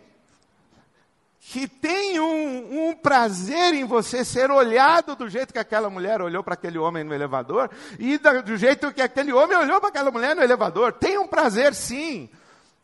que 1.51 1.67
tem 1.67 2.19
um, 2.19 2.89
um, 2.89 2.93
prazer 2.93 3.73
em 3.73 3.83
você 3.83 4.23
ser 4.23 4.51
olhado 4.51 5.15
do 5.15 5.27
jeito 5.27 5.51
que 5.51 5.57
aquela 5.57 5.89
mulher 5.89 6.21
olhou 6.21 6.43
para 6.43 6.53
aquele 6.53 6.77
homem 6.77 7.03
no 7.03 7.11
elevador 7.11 7.71
e 7.97 8.19
do 8.19 8.55
jeito 8.55 8.93
que 8.93 9.01
aquele 9.01 9.33
homem 9.33 9.57
olhou 9.57 9.79
para 9.79 9.89
aquela 9.89 10.11
mulher 10.11 10.35
no 10.35 10.43
elevador. 10.43 10.93
Tem 10.93 11.17
um 11.17 11.27
prazer, 11.27 11.73
sim. 11.73 12.29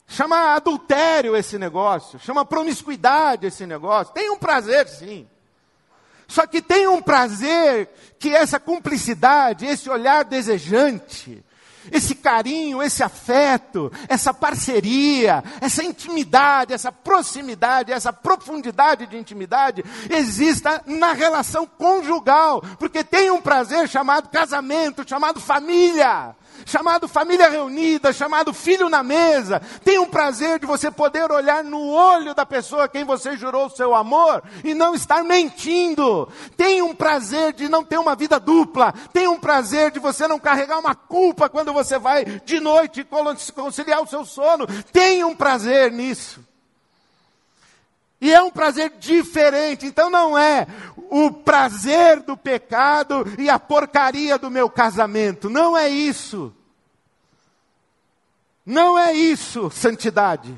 Chama 0.07 0.55
adultério 0.55 1.35
esse 1.37 1.59
negócio, 1.59 2.17
chama 2.17 2.43
promiscuidade 2.43 3.45
esse 3.45 3.67
negócio. 3.67 4.15
Tem 4.15 4.31
um 4.31 4.37
prazer, 4.39 4.87
sim. 4.87 5.27
Só 6.27 6.47
que 6.47 6.59
tem 6.59 6.87
um 6.87 7.03
prazer 7.03 7.87
que 8.17 8.33
essa 8.33 8.59
cumplicidade, 8.59 9.67
esse 9.67 9.91
olhar 9.91 10.25
desejante, 10.25 11.45
esse 11.91 12.15
carinho, 12.15 12.81
esse 12.81 13.03
afeto, 13.03 13.91
essa 14.07 14.33
parceria, 14.33 15.43
essa 15.61 15.83
intimidade, 15.83 16.73
essa 16.73 16.91
proximidade, 16.91 17.91
essa 17.91 18.13
profundidade 18.13 19.07
de 19.07 19.17
intimidade 19.17 19.83
exista 20.09 20.81
na 20.85 21.13
relação 21.13 21.65
conjugal, 21.65 22.61
porque 22.79 23.03
tem 23.03 23.31
um 23.31 23.41
prazer 23.41 23.87
chamado 23.87 24.29
casamento, 24.29 25.07
chamado 25.07 25.39
família 25.39 26.35
chamado 26.65 27.07
família 27.07 27.49
reunida, 27.49 28.13
chamado 28.13 28.53
filho 28.53 28.89
na 28.89 29.03
mesa. 29.03 29.61
Tem 29.83 29.99
um 29.99 30.05
prazer 30.05 30.59
de 30.59 30.65
você 30.65 30.89
poder 30.91 31.31
olhar 31.31 31.63
no 31.63 31.89
olho 31.89 32.33
da 32.33 32.45
pessoa 32.45 32.85
a 32.85 32.87
quem 32.87 33.03
você 33.03 33.35
jurou 33.35 33.65
o 33.65 33.69
seu 33.69 33.95
amor 33.95 34.43
e 34.63 34.73
não 34.73 34.95
estar 34.95 35.23
mentindo. 35.23 36.27
Tem 36.55 36.81
um 36.81 36.95
prazer 36.95 37.53
de 37.53 37.67
não 37.67 37.83
ter 37.83 37.97
uma 37.97 38.15
vida 38.15 38.39
dupla. 38.39 38.93
Tem 39.11 39.27
um 39.27 39.39
prazer 39.39 39.91
de 39.91 39.99
você 39.99 40.27
não 40.27 40.39
carregar 40.39 40.79
uma 40.79 40.95
culpa 40.95 41.49
quando 41.49 41.73
você 41.73 41.97
vai 41.97 42.25
de 42.25 42.59
noite 42.59 43.05
conciliar 43.53 44.01
o 44.01 44.07
seu 44.07 44.25
sono. 44.25 44.67
Tem 44.91 45.23
um 45.23 45.35
prazer 45.35 45.91
nisso. 45.91 46.45
E 48.21 48.33
é 48.33 48.41
um 48.41 48.49
prazer 48.49 48.93
diferente. 48.99 49.85
Então 49.85 50.09
não 50.09 50.37
é 50.37 50.65
o 51.09 51.31
prazer 51.31 52.21
do 52.21 52.35
pecado 52.35 53.25
e 53.37 53.49
a 53.49 53.59
porcaria 53.59 54.37
do 54.37 54.49
meu 54.49 54.69
casamento. 54.69 55.49
Não 55.49 55.77
é 55.77 55.89
isso. 55.89 56.53
Não 58.65 58.97
é 58.97 59.13
isso, 59.13 59.69
santidade. 59.69 60.57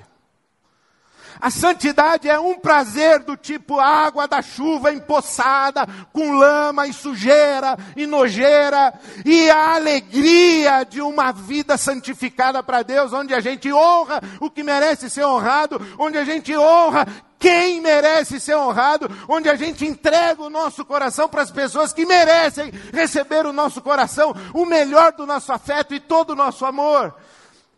A 1.39 1.49
santidade 1.49 2.27
é 2.27 2.39
um 2.39 2.59
prazer 2.59 3.19
do 3.19 3.37
tipo 3.37 3.79
água 3.79 4.27
da 4.27 4.41
chuva 4.41 4.91
empoçada, 4.91 5.87
com 6.11 6.33
lama 6.33 6.87
e 6.87 6.93
sujeira 6.93 7.77
e 7.95 8.07
nojeira, 8.07 8.93
e 9.25 9.49
a 9.49 9.75
alegria 9.75 10.83
de 10.83 11.01
uma 11.01 11.31
vida 11.31 11.77
santificada 11.77 12.63
para 12.63 12.83
Deus, 12.83 13.13
onde 13.13 13.33
a 13.33 13.39
gente 13.39 13.71
honra 13.71 14.21
o 14.39 14.49
que 14.49 14.63
merece 14.63 15.09
ser 15.09 15.25
honrado, 15.25 15.79
onde 15.99 16.17
a 16.17 16.25
gente 16.25 16.55
honra 16.57 17.07
quem 17.39 17.81
merece 17.81 18.39
ser 18.39 18.55
honrado, 18.55 19.09
onde 19.27 19.47
a 19.47 19.55
gente 19.55 19.85
entrega 19.85 20.41
o 20.41 20.49
nosso 20.49 20.83
coração 20.83 21.29
para 21.29 21.43
as 21.43 21.51
pessoas 21.51 21.93
que 21.93 22.05
merecem 22.05 22.71
receber 22.91 23.45
o 23.45 23.53
nosso 23.53 23.81
coração, 23.81 24.35
o 24.53 24.65
melhor 24.65 25.11
do 25.11 25.25
nosso 25.25 25.51
afeto 25.51 25.93
e 25.93 25.99
todo 25.99 26.31
o 26.31 26.35
nosso 26.35 26.65
amor. 26.65 27.13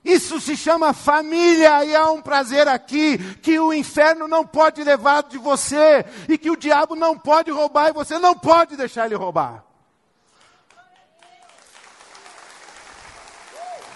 Isso 0.03 0.39
se 0.39 0.55
chama 0.55 0.93
família 0.93 1.83
e 1.83 1.95
há 1.95 2.09
um 2.09 2.21
prazer 2.21 2.67
aqui 2.67 3.17
que 3.35 3.59
o 3.59 3.73
inferno 3.73 4.27
não 4.27 4.45
pode 4.45 4.83
levar 4.83 5.23
de 5.23 5.38
você 5.38 6.05
e 6.27 6.38
que 6.38 6.49
o 6.49 6.55
diabo 6.55 6.95
não 6.95 7.17
pode 7.17 7.51
roubar 7.51 7.89
e 7.89 7.93
você 7.93 8.17
não 8.17 8.33
pode 8.33 8.77
deixar 8.77 9.05
ele 9.05 9.15
roubar. 9.15 9.63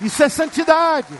Isso 0.01 0.21
é 0.21 0.27
santidade. 0.27 1.17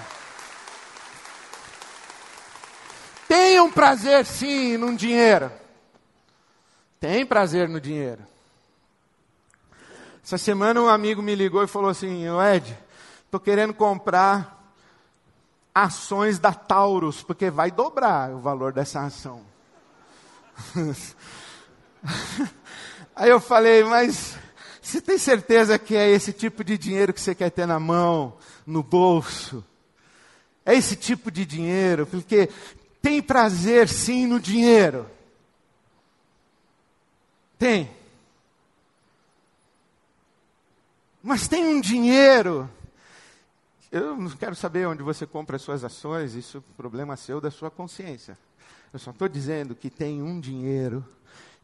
Tem 3.28 3.60
um 3.62 3.72
prazer 3.72 4.26
sim 4.26 4.76
no 4.76 4.94
dinheiro. 4.96 5.50
Tem 7.00 7.26
prazer 7.26 7.70
no 7.70 7.80
dinheiro. 7.80 8.22
Essa 10.24 10.38
semana 10.38 10.82
um 10.82 10.88
amigo 10.88 11.22
me 11.22 11.34
ligou 11.34 11.64
e 11.64 11.68
falou 11.68 11.90
assim: 11.90 12.26
Ed, 12.54 12.78
estou 13.26 13.40
querendo 13.40 13.74
comprar 13.74 14.53
ações 15.74 16.38
da 16.40 16.54
Taurus, 16.54 17.24
porque 17.24 17.50
vai 17.50 17.72
dobrar 17.72 18.32
o 18.32 18.40
valor 18.40 18.72
dessa 18.72 19.02
ação. 19.02 19.42
Aí 23.16 23.30
eu 23.30 23.40
falei, 23.40 23.84
mas 23.84 24.36
você 24.82 25.02
tem 25.02 25.18
certeza 25.18 25.80
que 25.80 25.96
é 25.96 26.10
esse 26.10 26.34
tipo 26.34 26.64
de 26.64 26.78
dinheiro 26.78 27.14
que 27.14 27.22
você 27.22 27.34
quer 27.34 27.50
ter 27.50 27.66
na 27.66 27.80
mão, 27.80 28.38
no 28.66 28.84
bolso? 28.84 29.64
É 30.66 30.76
esse 30.76 30.96
tipo 30.96 31.32
de 31.32 31.46
dinheiro? 31.46 32.06
Porque 32.06 32.50
tem 33.02 33.22
prazer 33.22 33.90
sim 33.90 34.26
no 34.28 34.40
dinheiro. 34.40 35.10
Tem. 37.58 37.90
Mas 41.22 41.48
tem 41.48 41.66
um 41.66 41.80
dinheiro 41.80 42.70
eu 43.94 44.18
não 44.18 44.28
quero 44.32 44.56
saber 44.56 44.88
onde 44.88 45.04
você 45.04 45.24
compra 45.28 45.56
as 45.56 45.62
suas 45.62 45.84
ações, 45.84 46.34
isso 46.34 46.58
é 46.58 46.74
problema 46.76 47.16
seu 47.16 47.40
da 47.40 47.52
sua 47.52 47.70
consciência. 47.70 48.36
Eu 48.92 48.98
só 48.98 49.12
estou 49.12 49.30
dizendo 49.30 49.76
que 49.76 49.88
tem 49.88 50.20
um 50.20 50.40
dinheiro 50.40 51.06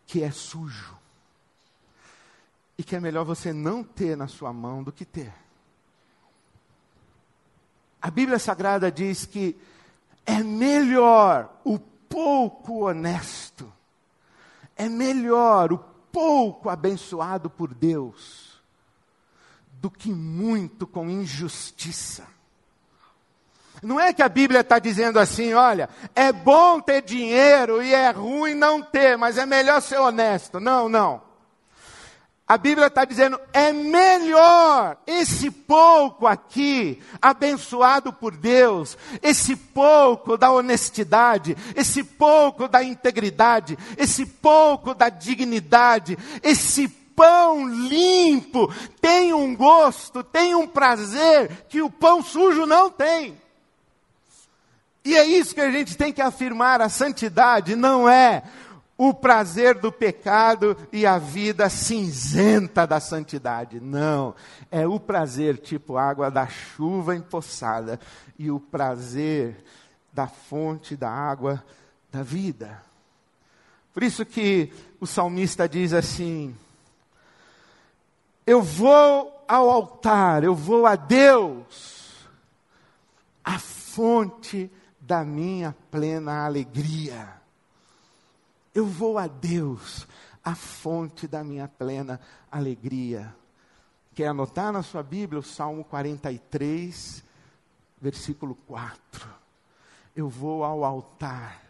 que 0.05 0.21
é 0.21 0.29
sujo. 0.29 0.95
E 2.77 2.83
que 2.83 2.95
é 2.95 2.99
melhor 2.99 3.25
você 3.25 3.51
não 3.51 3.83
ter 3.83 4.15
na 4.15 4.27
sua 4.27 4.53
mão 4.53 4.83
do 4.83 4.91
que 4.91 5.05
ter. 5.05 5.33
A 7.99 8.11
Bíblia 8.11 8.37
Sagrada 8.37 8.91
diz 8.91 9.25
que 9.25 9.59
é 10.23 10.43
melhor 10.43 11.51
o 11.63 11.79
pouco 11.79 12.85
honesto, 12.85 13.73
é 14.75 14.87
melhor 14.87 15.73
o 15.73 15.79
pouco 15.79 16.69
abençoado 16.69 17.49
por 17.49 17.73
Deus 17.73 18.48
do 19.81 19.89
que 19.89 20.11
muito 20.11 20.85
com 20.85 21.09
injustiça. 21.09 22.27
Não 23.81 23.99
é 23.99 24.11
que 24.11 24.21
a 24.21 24.27
Bíblia 24.27 24.59
está 24.59 24.77
dizendo 24.77 25.19
assim, 25.19 25.53
olha, 25.53 25.89
é 26.13 26.33
bom 26.33 26.81
ter 26.81 27.01
dinheiro 27.01 27.81
e 27.81 27.93
é 27.93 28.09
ruim 28.11 28.53
não 28.53 28.81
ter, 28.81 29.17
mas 29.17 29.37
é 29.37 29.45
melhor 29.45 29.81
ser 29.81 29.97
honesto. 29.97 30.59
Não, 30.59 30.89
não. 30.89 31.21
A 32.45 32.57
Bíblia 32.57 32.87
está 32.87 33.05
dizendo, 33.05 33.39
é 33.53 33.71
melhor 33.71 34.97
esse 35.05 35.51
pouco 35.51 36.25
aqui, 36.25 36.99
abençoado 37.21 38.11
por 38.11 38.35
Deus, 38.35 38.97
esse 39.21 39.55
pouco 39.55 40.35
da 40.35 40.51
honestidade, 40.51 41.55
esse 41.75 42.03
pouco 42.03 42.67
da 42.67 42.83
integridade, 42.83 43.77
esse 43.95 44.25
pouco 44.25 44.95
da 44.95 45.09
dignidade, 45.09 46.17
esse 46.41 46.98
pão 47.19 47.67
limpo 47.67 48.73
tem 49.01 49.33
um 49.33 49.53
gosto, 49.53 50.23
tem 50.23 50.55
um 50.55 50.65
prazer 50.65 51.65
que 51.67 51.81
o 51.81 51.89
pão 51.89 52.23
sujo 52.23 52.65
não 52.65 52.89
tem. 52.89 53.37
E 55.03 55.17
é 55.17 55.25
isso 55.25 55.53
que 55.53 55.59
a 55.59 55.69
gente 55.69 55.97
tem 55.97 56.13
que 56.13 56.21
afirmar: 56.21 56.79
a 56.79 56.87
santidade 56.87 57.75
não 57.75 58.07
é 58.07 58.43
o 58.97 59.13
prazer 59.13 59.77
do 59.79 59.91
pecado 59.91 60.77
e 60.93 61.05
a 61.05 61.17
vida 61.17 61.69
cinzenta 61.69 62.87
da 62.87 63.01
santidade. 63.01 63.81
Não. 63.81 64.33
É 64.71 64.87
o 64.87 64.97
prazer 64.97 65.57
tipo 65.57 65.97
água 65.97 66.31
da 66.31 66.47
chuva 66.47 67.17
empoçada 67.17 67.99
e 68.37 68.49
o 68.49 68.61
prazer 68.61 69.61
da 70.13 70.27
fonte 70.27 70.95
da 70.95 71.09
água 71.09 71.61
da 72.09 72.23
vida. 72.23 72.81
Por 73.93 74.03
isso 74.03 74.25
que 74.25 74.71
o 75.01 75.07
salmista 75.07 75.67
diz 75.67 75.91
assim: 75.91 76.55
eu 78.49 78.63
vou 78.63 79.45
ao 79.47 79.69
altar, 79.69 80.43
eu 80.43 80.55
vou 80.55 80.87
a 80.87 80.95
Deus, 80.95 82.27
a 83.43 83.59
fonte 83.59 84.71
da 84.99 85.23
minha 85.23 85.75
plena 85.91 86.47
alegria. 86.47 87.31
Eu 88.73 88.87
vou 88.87 89.19
a 89.19 89.27
Deus, 89.27 90.07
a 90.43 90.55
fonte 90.55 91.27
da 91.27 91.43
minha 91.43 91.67
plena 91.67 92.19
alegria. 92.51 93.35
Quer 94.15 94.29
anotar 94.29 94.73
na 94.73 94.81
sua 94.81 95.03
Bíblia 95.03 95.41
o 95.41 95.43
Salmo 95.43 95.83
43, 95.83 97.23
versículo 98.01 98.55
4. 98.65 99.29
Eu 100.15 100.27
vou 100.27 100.63
ao 100.63 100.83
altar, 100.83 101.61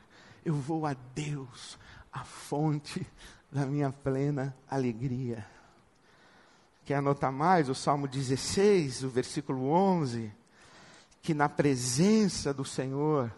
eu 0.45 0.53
vou 0.53 0.85
a 0.85 0.95
Deus, 1.13 1.77
a 2.09 2.23
fonte 2.23 3.05
da 3.51 3.65
minha 3.65 3.91
plena 3.91 4.55
alegria. 4.69 5.45
Quer 6.89 6.95
anotar 6.95 7.32
mais? 7.32 7.69
O 7.69 7.75
Salmo 7.75 8.08
16, 8.08 9.04
o 9.04 9.10
versículo 9.10 9.69
11. 9.69 10.34
Que 11.21 11.36
na 11.36 11.47
presença 11.47 12.52
do 12.52 12.65
Senhor 12.65 13.32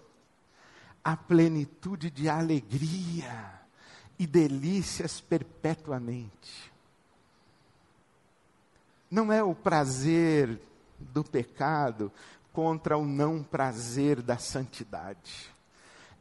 há 1.03 1.17
plenitude 1.17 2.09
de 2.09 2.29
alegria 2.29 3.59
e 4.17 4.25
delícias 4.25 5.19
perpetuamente. 5.19 6.71
Não 9.11 9.33
é 9.33 9.43
o 9.43 9.53
prazer 9.53 10.57
do 10.97 11.21
pecado 11.21 12.09
contra 12.53 12.97
o 12.97 13.05
não 13.05 13.43
prazer 13.43 14.21
da 14.21 14.37
santidade. 14.37 15.53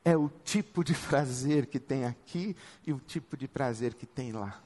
é 0.04 0.16
o 0.16 0.28
tipo 0.42 0.82
de 0.82 0.94
prazer 0.94 1.66
que 1.66 1.78
tem 1.78 2.04
aqui 2.04 2.56
e 2.84 2.92
o 2.92 2.98
tipo 2.98 3.36
de 3.36 3.46
prazer 3.46 3.94
que 3.94 4.04
tem 4.04 4.32
lá. 4.32 4.60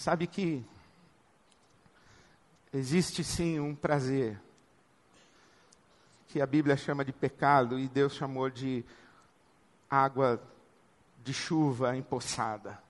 Sabe 0.00 0.26
que 0.26 0.64
existe 2.72 3.22
sim 3.22 3.60
um 3.60 3.74
prazer 3.74 4.40
que 6.26 6.40
a 6.40 6.46
Bíblia 6.46 6.74
chama 6.74 7.04
de 7.04 7.12
pecado 7.12 7.78
e 7.78 7.86
Deus 7.86 8.14
chamou 8.14 8.48
de 8.48 8.82
água 9.90 10.42
de 11.22 11.34
chuva 11.34 11.94
empoçada. 11.98 12.82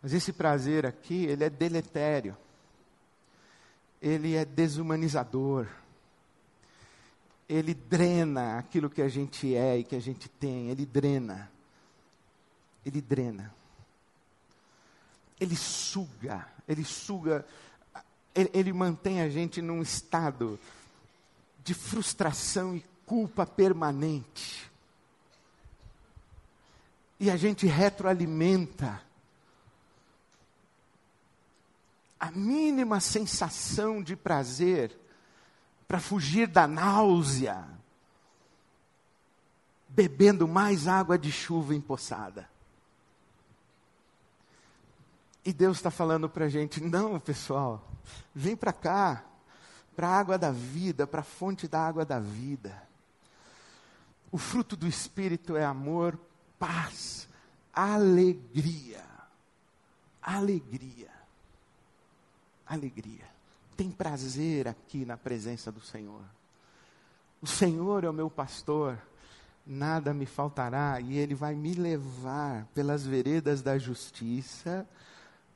Mas 0.00 0.14
esse 0.14 0.32
prazer 0.32 0.86
aqui, 0.86 1.26
ele 1.26 1.44
é 1.44 1.50
deletério. 1.50 2.34
Ele 4.00 4.34
é 4.34 4.46
desumanizador. 4.46 5.68
Ele 7.46 7.74
drena 7.74 8.56
aquilo 8.56 8.88
que 8.88 9.02
a 9.02 9.08
gente 9.08 9.54
é 9.54 9.76
e 9.76 9.84
que 9.84 9.96
a 9.96 10.00
gente 10.00 10.30
tem, 10.30 10.70
ele 10.70 10.86
drena. 10.86 11.52
Ele 12.86 13.02
drena. 13.02 13.52
Ele 15.42 15.56
suga, 15.56 16.46
ele 16.68 16.84
suga, 16.84 17.44
ele, 18.32 18.48
ele 18.54 18.72
mantém 18.72 19.20
a 19.20 19.28
gente 19.28 19.60
num 19.60 19.82
estado 19.82 20.56
de 21.64 21.74
frustração 21.74 22.76
e 22.76 22.84
culpa 23.04 23.44
permanente. 23.44 24.70
E 27.18 27.28
a 27.28 27.36
gente 27.36 27.66
retroalimenta 27.66 29.02
a 32.20 32.30
mínima 32.30 33.00
sensação 33.00 34.00
de 34.00 34.14
prazer 34.14 34.96
para 35.88 35.98
fugir 35.98 36.46
da 36.46 36.68
náusea, 36.68 37.66
bebendo 39.88 40.46
mais 40.46 40.86
água 40.86 41.18
de 41.18 41.32
chuva 41.32 41.74
empoçada. 41.74 42.51
E 45.44 45.52
Deus 45.52 45.78
está 45.78 45.90
falando 45.90 46.28
para 46.28 46.46
a 46.46 46.48
gente: 46.48 46.80
não, 46.80 47.18
pessoal, 47.18 47.88
vem 48.34 48.56
para 48.56 48.72
cá 48.72 49.24
para 49.94 50.08
a 50.08 50.18
água 50.18 50.38
da 50.38 50.50
vida, 50.50 51.06
para 51.06 51.20
a 51.20 51.24
fonte 51.24 51.68
da 51.68 51.80
água 51.80 52.04
da 52.04 52.18
vida. 52.18 52.82
O 54.30 54.38
fruto 54.38 54.76
do 54.76 54.86
Espírito 54.86 55.56
é 55.56 55.64
amor, 55.64 56.18
paz, 56.58 57.28
alegria. 57.72 59.02
Alegria. 60.22 61.10
Alegria. 62.66 63.26
Tem 63.76 63.90
prazer 63.90 64.68
aqui 64.68 65.04
na 65.04 65.16
presença 65.16 65.70
do 65.70 65.80
Senhor. 65.80 66.22
O 67.40 67.46
Senhor 67.46 68.04
é 68.04 68.08
o 68.08 68.12
meu 68.12 68.30
pastor, 68.30 68.96
nada 69.66 70.14
me 70.14 70.24
faltará, 70.24 71.00
e 71.00 71.18
Ele 71.18 71.34
vai 71.34 71.54
me 71.54 71.74
levar 71.74 72.66
pelas 72.72 73.04
veredas 73.04 73.60
da 73.60 73.76
justiça 73.76 74.86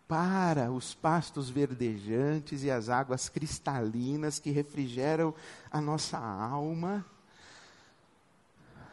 para 0.08 0.70
os 0.70 0.94
pastos 0.94 1.50
verdejantes 1.50 2.62
e 2.62 2.70
as 2.70 2.88
águas 2.88 3.28
cristalinas 3.28 4.38
que 4.38 4.50
refrigeram 4.50 5.34
a 5.70 5.80
nossa 5.80 6.18
alma. 6.18 7.04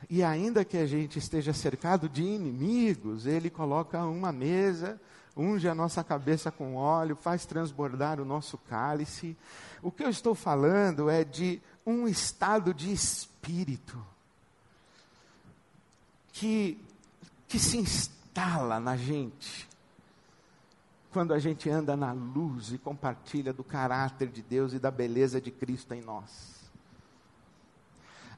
E 0.09 0.23
ainda 0.23 0.65
que 0.65 0.77
a 0.77 0.85
gente 0.85 1.19
esteja 1.19 1.53
cercado 1.53 2.09
de 2.09 2.23
inimigos, 2.23 3.25
Ele 3.25 3.49
coloca 3.49 4.03
uma 4.03 4.31
mesa, 4.31 4.99
unge 5.37 5.67
a 5.67 5.75
nossa 5.75 6.03
cabeça 6.03 6.51
com 6.51 6.75
óleo, 6.75 7.15
faz 7.15 7.45
transbordar 7.45 8.19
o 8.19 8.25
nosso 8.25 8.57
cálice. 8.57 9.37
O 9.81 9.91
que 9.91 10.03
eu 10.03 10.09
estou 10.09 10.33
falando 10.33 11.09
é 11.09 11.23
de 11.23 11.61
um 11.85 12.07
estado 12.07 12.73
de 12.73 12.91
espírito 12.91 14.03
que, 16.31 16.83
que 17.47 17.59
se 17.59 17.77
instala 17.77 18.79
na 18.79 18.97
gente 18.97 19.72
quando 21.13 21.33
a 21.33 21.39
gente 21.39 21.69
anda 21.69 21.95
na 21.95 22.11
luz 22.11 22.73
e 22.73 22.77
compartilha 22.79 23.53
do 23.53 23.63
caráter 23.63 24.27
de 24.29 24.41
Deus 24.41 24.73
e 24.73 24.79
da 24.79 24.89
beleza 24.89 25.39
de 25.39 25.51
Cristo 25.51 25.93
em 25.93 26.01
nós. 26.01 26.63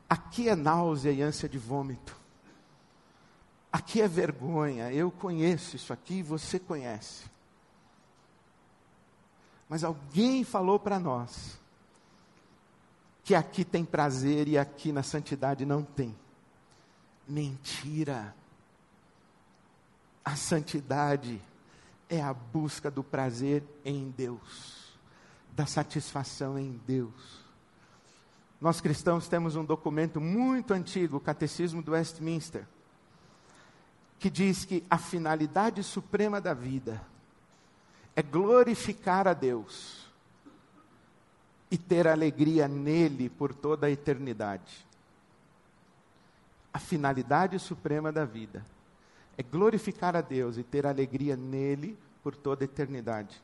Aqui 0.09 0.49
é 0.49 0.55
náusea 0.55 1.11
e 1.11 1.21
ânsia 1.21 1.47
de 1.47 1.57
vômito. 1.57 2.15
Aqui 3.71 4.01
é 4.01 4.07
vergonha. 4.07 4.91
Eu 4.91 5.09
conheço 5.09 5.77
isso 5.77 5.93
aqui, 5.93 6.21
você 6.21 6.59
conhece. 6.59 7.25
Mas 9.67 9.83
alguém 9.83 10.43
falou 10.43 10.77
para 10.77 10.99
nós 10.99 11.57
que 13.23 13.33
aqui 13.33 13.65
tem 13.65 13.83
prazer 13.83 14.47
e 14.47 14.57
aqui 14.57 14.91
na 14.91 15.01
santidade 15.01 15.65
não 15.65 15.81
tem. 15.81 16.15
Mentira. 17.27 18.35
A 20.23 20.35
santidade 20.35 21.41
é 22.09 22.21
a 22.21 22.33
busca 22.33 22.91
do 22.91 23.03
prazer 23.03 23.63
em 23.83 24.09
Deus, 24.11 24.97
da 25.55 25.65
satisfação 25.65 26.57
em 26.57 26.79
Deus. 26.85 27.43
Nós 28.59 28.79
cristãos 28.79 29.27
temos 29.27 29.55
um 29.55 29.65
documento 29.65 30.21
muito 30.21 30.73
antigo, 30.73 31.17
o 31.17 31.21
Catecismo 31.21 31.81
do 31.81 31.91
Westminster, 31.91 32.65
que 34.19 34.29
diz 34.29 34.65
que 34.65 34.83
a 34.89 34.97
finalidade 34.97 35.83
suprema 35.83 36.39
da 36.39 36.53
vida 36.53 37.01
é 38.15 38.21
glorificar 38.21 39.27
a 39.27 39.33
Deus 39.33 40.05
e 41.69 41.77
ter 41.77 42.07
alegria 42.07 42.67
nele 42.67 43.29
por 43.29 43.53
toda 43.53 43.87
a 43.87 43.91
eternidade. 43.91 44.85
A 46.73 46.79
finalidade 46.79 47.59
suprema 47.59 48.11
da 48.11 48.25
vida 48.25 48.65
é 49.38 49.43
glorificar 49.43 50.15
a 50.15 50.21
Deus 50.21 50.58
e 50.58 50.63
ter 50.63 50.86
alegria 50.86 51.36
nele 51.36 51.98
por 52.24 52.36
toda 52.36 52.63
a 52.63 52.65
eternidade. 52.65 53.41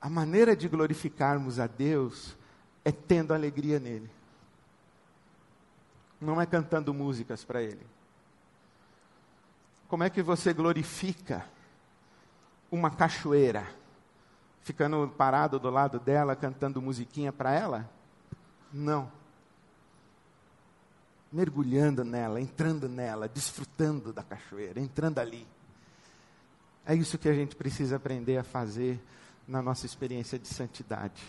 A 0.00 0.08
maneira 0.08 0.56
de 0.56 0.68
glorificarmos 0.68 1.58
a 1.58 1.66
Deus 1.66 2.36
é 2.84 2.92
tendo 2.92 3.34
alegria 3.34 3.78
nele. 3.78 4.10
Não 6.20 6.40
é 6.40 6.46
cantando 6.46 6.92
músicas 6.92 7.44
para 7.44 7.62
ele. 7.62 7.86
Como 9.88 10.02
é 10.02 10.10
que 10.10 10.22
você 10.22 10.52
glorifica 10.52 11.46
uma 12.70 12.90
cachoeira? 12.90 13.66
Ficando 14.62 15.08
parado 15.16 15.58
do 15.58 15.70
lado 15.70 15.98
dela, 15.98 16.36
cantando 16.36 16.82
musiquinha 16.82 17.32
para 17.32 17.52
ela? 17.52 17.88
Não 18.72 19.17
mergulhando 21.32 22.04
nela, 22.04 22.40
entrando 22.40 22.88
nela, 22.88 23.28
desfrutando 23.28 24.12
da 24.12 24.22
cachoeira, 24.22 24.80
entrando 24.80 25.18
ali. 25.18 25.46
É 26.86 26.94
isso 26.94 27.18
que 27.18 27.28
a 27.28 27.34
gente 27.34 27.54
precisa 27.54 27.96
aprender 27.96 28.38
a 28.38 28.42
fazer 28.42 28.98
na 29.46 29.60
nossa 29.60 29.84
experiência 29.84 30.38
de 30.38 30.48
santidade. 30.48 31.22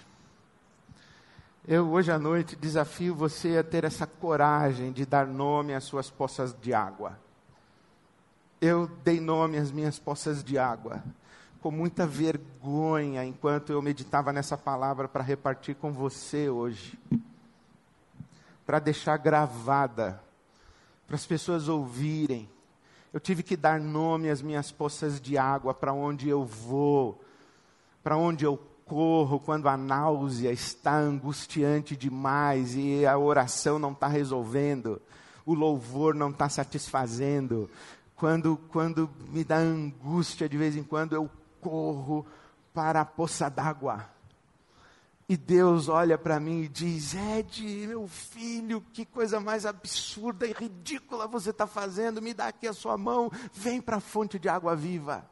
Eu 1.68 1.90
hoje 1.90 2.12
à 2.12 2.18
noite 2.18 2.56
desafio 2.56 3.14
você 3.14 3.58
a 3.58 3.64
ter 3.64 3.84
essa 3.84 4.08
coragem 4.08 4.92
de 4.92 5.06
dar 5.06 5.28
nome 5.28 5.74
às 5.74 5.84
suas 5.84 6.10
poças 6.10 6.56
de 6.60 6.74
água. 6.74 7.20
Eu 8.62 8.88
dei 9.04 9.20
nome 9.20 9.58
às 9.58 9.72
minhas 9.72 10.00
poças 10.00 10.44
de 10.44 10.58
água 10.58 11.04
com 11.62 11.72
muita 11.72 12.08
vergonha 12.08 13.26
enquanto 13.26 13.72
eu 13.72 13.82
meditava 13.82 14.32
nessa 14.32 14.58
palavra 14.58 15.10
para 15.10 15.22
repartir 15.22 15.76
com 15.76 15.92
você 15.92 16.50
hoje 16.50 16.98
para 18.70 18.78
deixar 18.78 19.18
gravada, 19.18 20.22
para 21.08 21.16
as 21.16 21.26
pessoas 21.26 21.68
ouvirem. 21.68 22.48
Eu 23.12 23.20
tive 23.20 23.42
que 23.42 23.58
dar 23.58 23.80
nome 23.80 24.30
às 24.30 24.44
minhas 24.44 24.72
poças 24.72 25.20
de 25.20 25.40
água, 25.40 25.74
para 25.74 25.92
onde 25.92 26.30
eu 26.30 26.46
vou, 26.46 27.20
para 28.04 28.16
onde 28.16 28.46
eu 28.46 28.62
corro 28.86 29.40
quando 29.40 29.68
a 29.68 29.76
náusea 29.76 30.52
está 30.52 30.96
angustiante 30.96 31.98
demais 31.98 32.76
e 32.76 33.08
a 33.08 33.18
oração 33.18 33.80
não 33.80 33.92
está 33.92 34.06
resolvendo, 34.08 35.02
o 35.48 35.56
louvor 35.56 36.14
não 36.14 36.30
está 36.30 36.48
satisfazendo. 36.48 37.68
Quando, 38.16 38.56
quando 38.72 39.10
me 39.30 39.44
dá 39.44 39.58
angústia 39.58 40.48
de 40.48 40.58
vez 40.58 40.76
em 40.76 40.84
quando, 40.84 41.14
eu 41.14 41.28
corro 41.60 42.24
para 42.72 43.02
a 43.02 43.06
poça 43.06 43.50
d'água 43.50 44.19
e 45.30 45.38
Deus 45.38 45.88
olha 45.88 46.18
para 46.18 46.40
mim 46.40 46.64
e 46.64 46.68
diz: 46.68 47.14
Ed, 47.14 47.86
meu 47.88 48.08
filho, 48.08 48.84
que 48.92 49.06
coisa 49.06 49.40
mais 49.40 49.64
absurda 49.64 50.48
e 50.48 50.52
ridícula 50.52 51.28
você 51.28 51.52
está 51.52 51.68
fazendo, 51.68 52.20
me 52.20 52.34
dá 52.34 52.48
aqui 52.48 52.68
a 52.68 52.74
sua 52.74 52.98
mão, 52.98 53.32
vem 53.54 53.80
para 53.80 53.98
a 53.98 54.00
fonte 54.00 54.40
de 54.40 54.50
água 54.50 54.76
viva. 54.76 55.24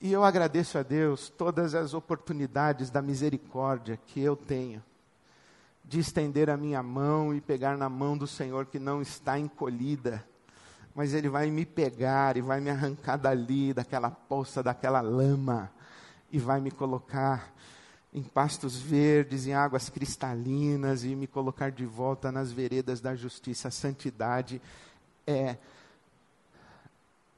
E 0.00 0.12
eu 0.12 0.22
agradeço 0.22 0.78
a 0.78 0.84
Deus 0.84 1.28
todas 1.30 1.74
as 1.74 1.94
oportunidades 1.94 2.90
da 2.90 3.02
misericórdia 3.02 3.98
que 4.06 4.20
eu 4.20 4.36
tenho 4.36 4.80
de 5.84 5.98
estender 5.98 6.48
a 6.48 6.56
minha 6.56 6.82
mão 6.82 7.34
e 7.34 7.40
pegar 7.40 7.76
na 7.76 7.88
mão 7.88 8.16
do 8.16 8.26
Senhor 8.26 8.66
que 8.66 8.78
não 8.78 9.02
está 9.02 9.36
encolhida, 9.36 10.24
mas 10.94 11.12
Ele 11.12 11.28
vai 11.28 11.50
me 11.50 11.66
pegar 11.66 12.36
e 12.36 12.40
vai 12.40 12.60
me 12.60 12.70
arrancar 12.70 13.16
dali, 13.16 13.74
daquela 13.74 14.10
poça, 14.10 14.62
daquela 14.62 15.00
lama, 15.00 15.70
e 16.30 16.38
vai 16.38 16.60
me 16.60 16.70
colocar 16.70 17.52
em 18.12 18.22
pastos 18.22 18.76
verdes, 18.76 19.46
em 19.46 19.54
águas 19.54 19.88
cristalinas 19.88 21.04
e 21.04 21.16
me 21.16 21.26
colocar 21.26 21.70
de 21.70 21.84
volta 21.84 22.30
nas 22.30 22.52
veredas 22.52 23.00
da 23.00 23.14
justiça. 23.14 23.68
A 23.68 23.70
santidade 23.70 24.62
é 25.26 25.56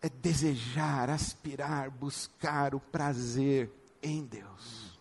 é 0.02 0.08
desejar, 0.08 1.10
aspirar, 1.10 1.90
buscar 1.90 2.74
o 2.74 2.80
prazer 2.80 3.70
em 4.02 4.24
Deus. 4.24 4.96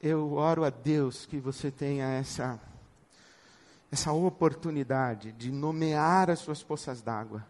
Eu 0.00 0.34
oro 0.34 0.64
a 0.64 0.70
Deus 0.70 1.26
que 1.26 1.38
você 1.38 1.70
tenha 1.70 2.06
essa 2.06 2.60
essa 3.90 4.10
oportunidade 4.10 5.32
de 5.32 5.50
nomear 5.50 6.30
as 6.30 6.38
suas 6.38 6.62
poças 6.62 7.02
d'água, 7.02 7.46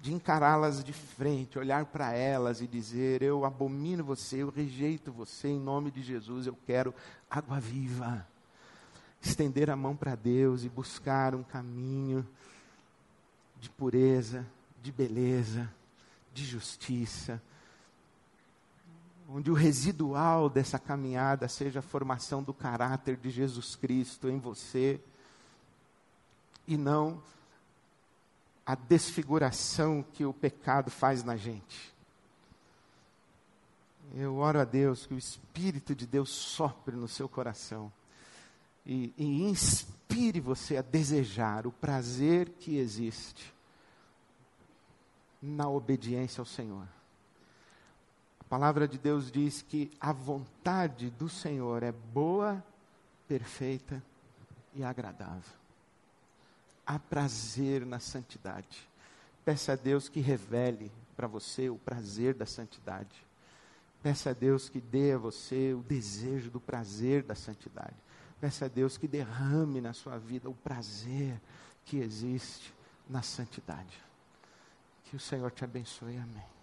de 0.00 0.14
encará-las 0.14 0.82
de 0.82 0.92
frente, 0.92 1.58
olhar 1.58 1.84
para 1.86 2.12
elas 2.12 2.60
e 2.60 2.66
dizer: 2.66 3.22
Eu 3.22 3.44
abomino 3.44 4.02
você, 4.02 4.42
eu 4.42 4.50
rejeito 4.50 5.12
você, 5.12 5.48
em 5.48 5.60
nome 5.60 5.90
de 5.90 6.02
Jesus, 6.02 6.46
eu 6.46 6.56
quero 6.66 6.94
água 7.30 7.60
viva. 7.60 8.26
Estender 9.20 9.68
a 9.68 9.76
mão 9.76 9.94
para 9.94 10.14
Deus 10.14 10.64
e 10.64 10.68
buscar 10.68 11.34
um 11.34 11.42
caminho 11.42 12.26
de 13.60 13.68
pureza, 13.68 14.46
de 14.82 14.90
beleza, 14.90 15.70
de 16.32 16.46
justiça, 16.46 17.42
onde 19.28 19.50
o 19.50 19.54
residual 19.54 20.48
dessa 20.48 20.78
caminhada 20.78 21.46
seja 21.46 21.80
a 21.80 21.82
formação 21.82 22.42
do 22.42 22.54
caráter 22.54 23.18
de 23.18 23.28
Jesus 23.28 23.76
Cristo 23.76 24.30
em 24.30 24.38
você 24.38 24.98
e 26.66 26.78
não 26.78 27.22
a 28.70 28.76
desfiguração 28.76 30.00
que 30.12 30.24
o 30.24 30.32
pecado 30.32 30.92
faz 30.92 31.24
na 31.24 31.36
gente. 31.36 31.92
Eu 34.14 34.36
oro 34.36 34.60
a 34.60 34.64
Deus 34.64 35.06
que 35.06 35.14
o 35.14 35.18
Espírito 35.18 35.92
de 35.92 36.06
Deus 36.06 36.30
sopre 36.30 36.94
no 36.94 37.08
seu 37.08 37.28
coração 37.28 37.92
e, 38.86 39.12
e 39.18 39.42
inspire 39.42 40.38
você 40.38 40.76
a 40.76 40.82
desejar 40.82 41.66
o 41.66 41.72
prazer 41.72 42.48
que 42.60 42.76
existe 42.76 43.52
na 45.42 45.68
obediência 45.68 46.40
ao 46.40 46.46
Senhor. 46.46 46.86
A 48.38 48.44
palavra 48.44 48.86
de 48.86 48.98
Deus 48.98 49.32
diz 49.32 49.62
que 49.62 49.90
a 50.00 50.12
vontade 50.12 51.10
do 51.10 51.28
Senhor 51.28 51.82
é 51.82 51.90
boa, 51.90 52.64
perfeita 53.26 54.00
e 54.76 54.84
agradável 54.84 55.59
há 56.90 56.98
prazer 56.98 57.86
na 57.86 58.00
santidade. 58.00 58.88
Peça 59.44 59.74
a 59.74 59.76
Deus 59.76 60.08
que 60.08 60.18
revele 60.18 60.90
para 61.16 61.28
você 61.28 61.70
o 61.70 61.76
prazer 61.76 62.34
da 62.34 62.46
santidade. 62.46 63.24
Peça 64.02 64.30
a 64.30 64.32
Deus 64.32 64.68
que 64.68 64.80
dê 64.80 65.12
a 65.12 65.18
você 65.18 65.72
o 65.72 65.82
desejo 65.82 66.50
do 66.50 66.58
prazer 66.58 67.22
da 67.22 67.34
santidade. 67.34 67.94
Peça 68.40 68.64
a 68.64 68.68
Deus 68.68 68.96
que 68.96 69.06
derrame 69.06 69.80
na 69.80 69.92
sua 69.92 70.18
vida 70.18 70.50
o 70.50 70.54
prazer 70.54 71.40
que 71.84 71.98
existe 71.98 72.74
na 73.08 73.22
santidade. 73.22 74.02
Que 75.04 75.14
o 75.14 75.20
Senhor 75.20 75.50
te 75.52 75.62
abençoe. 75.62 76.16
Amém. 76.16 76.59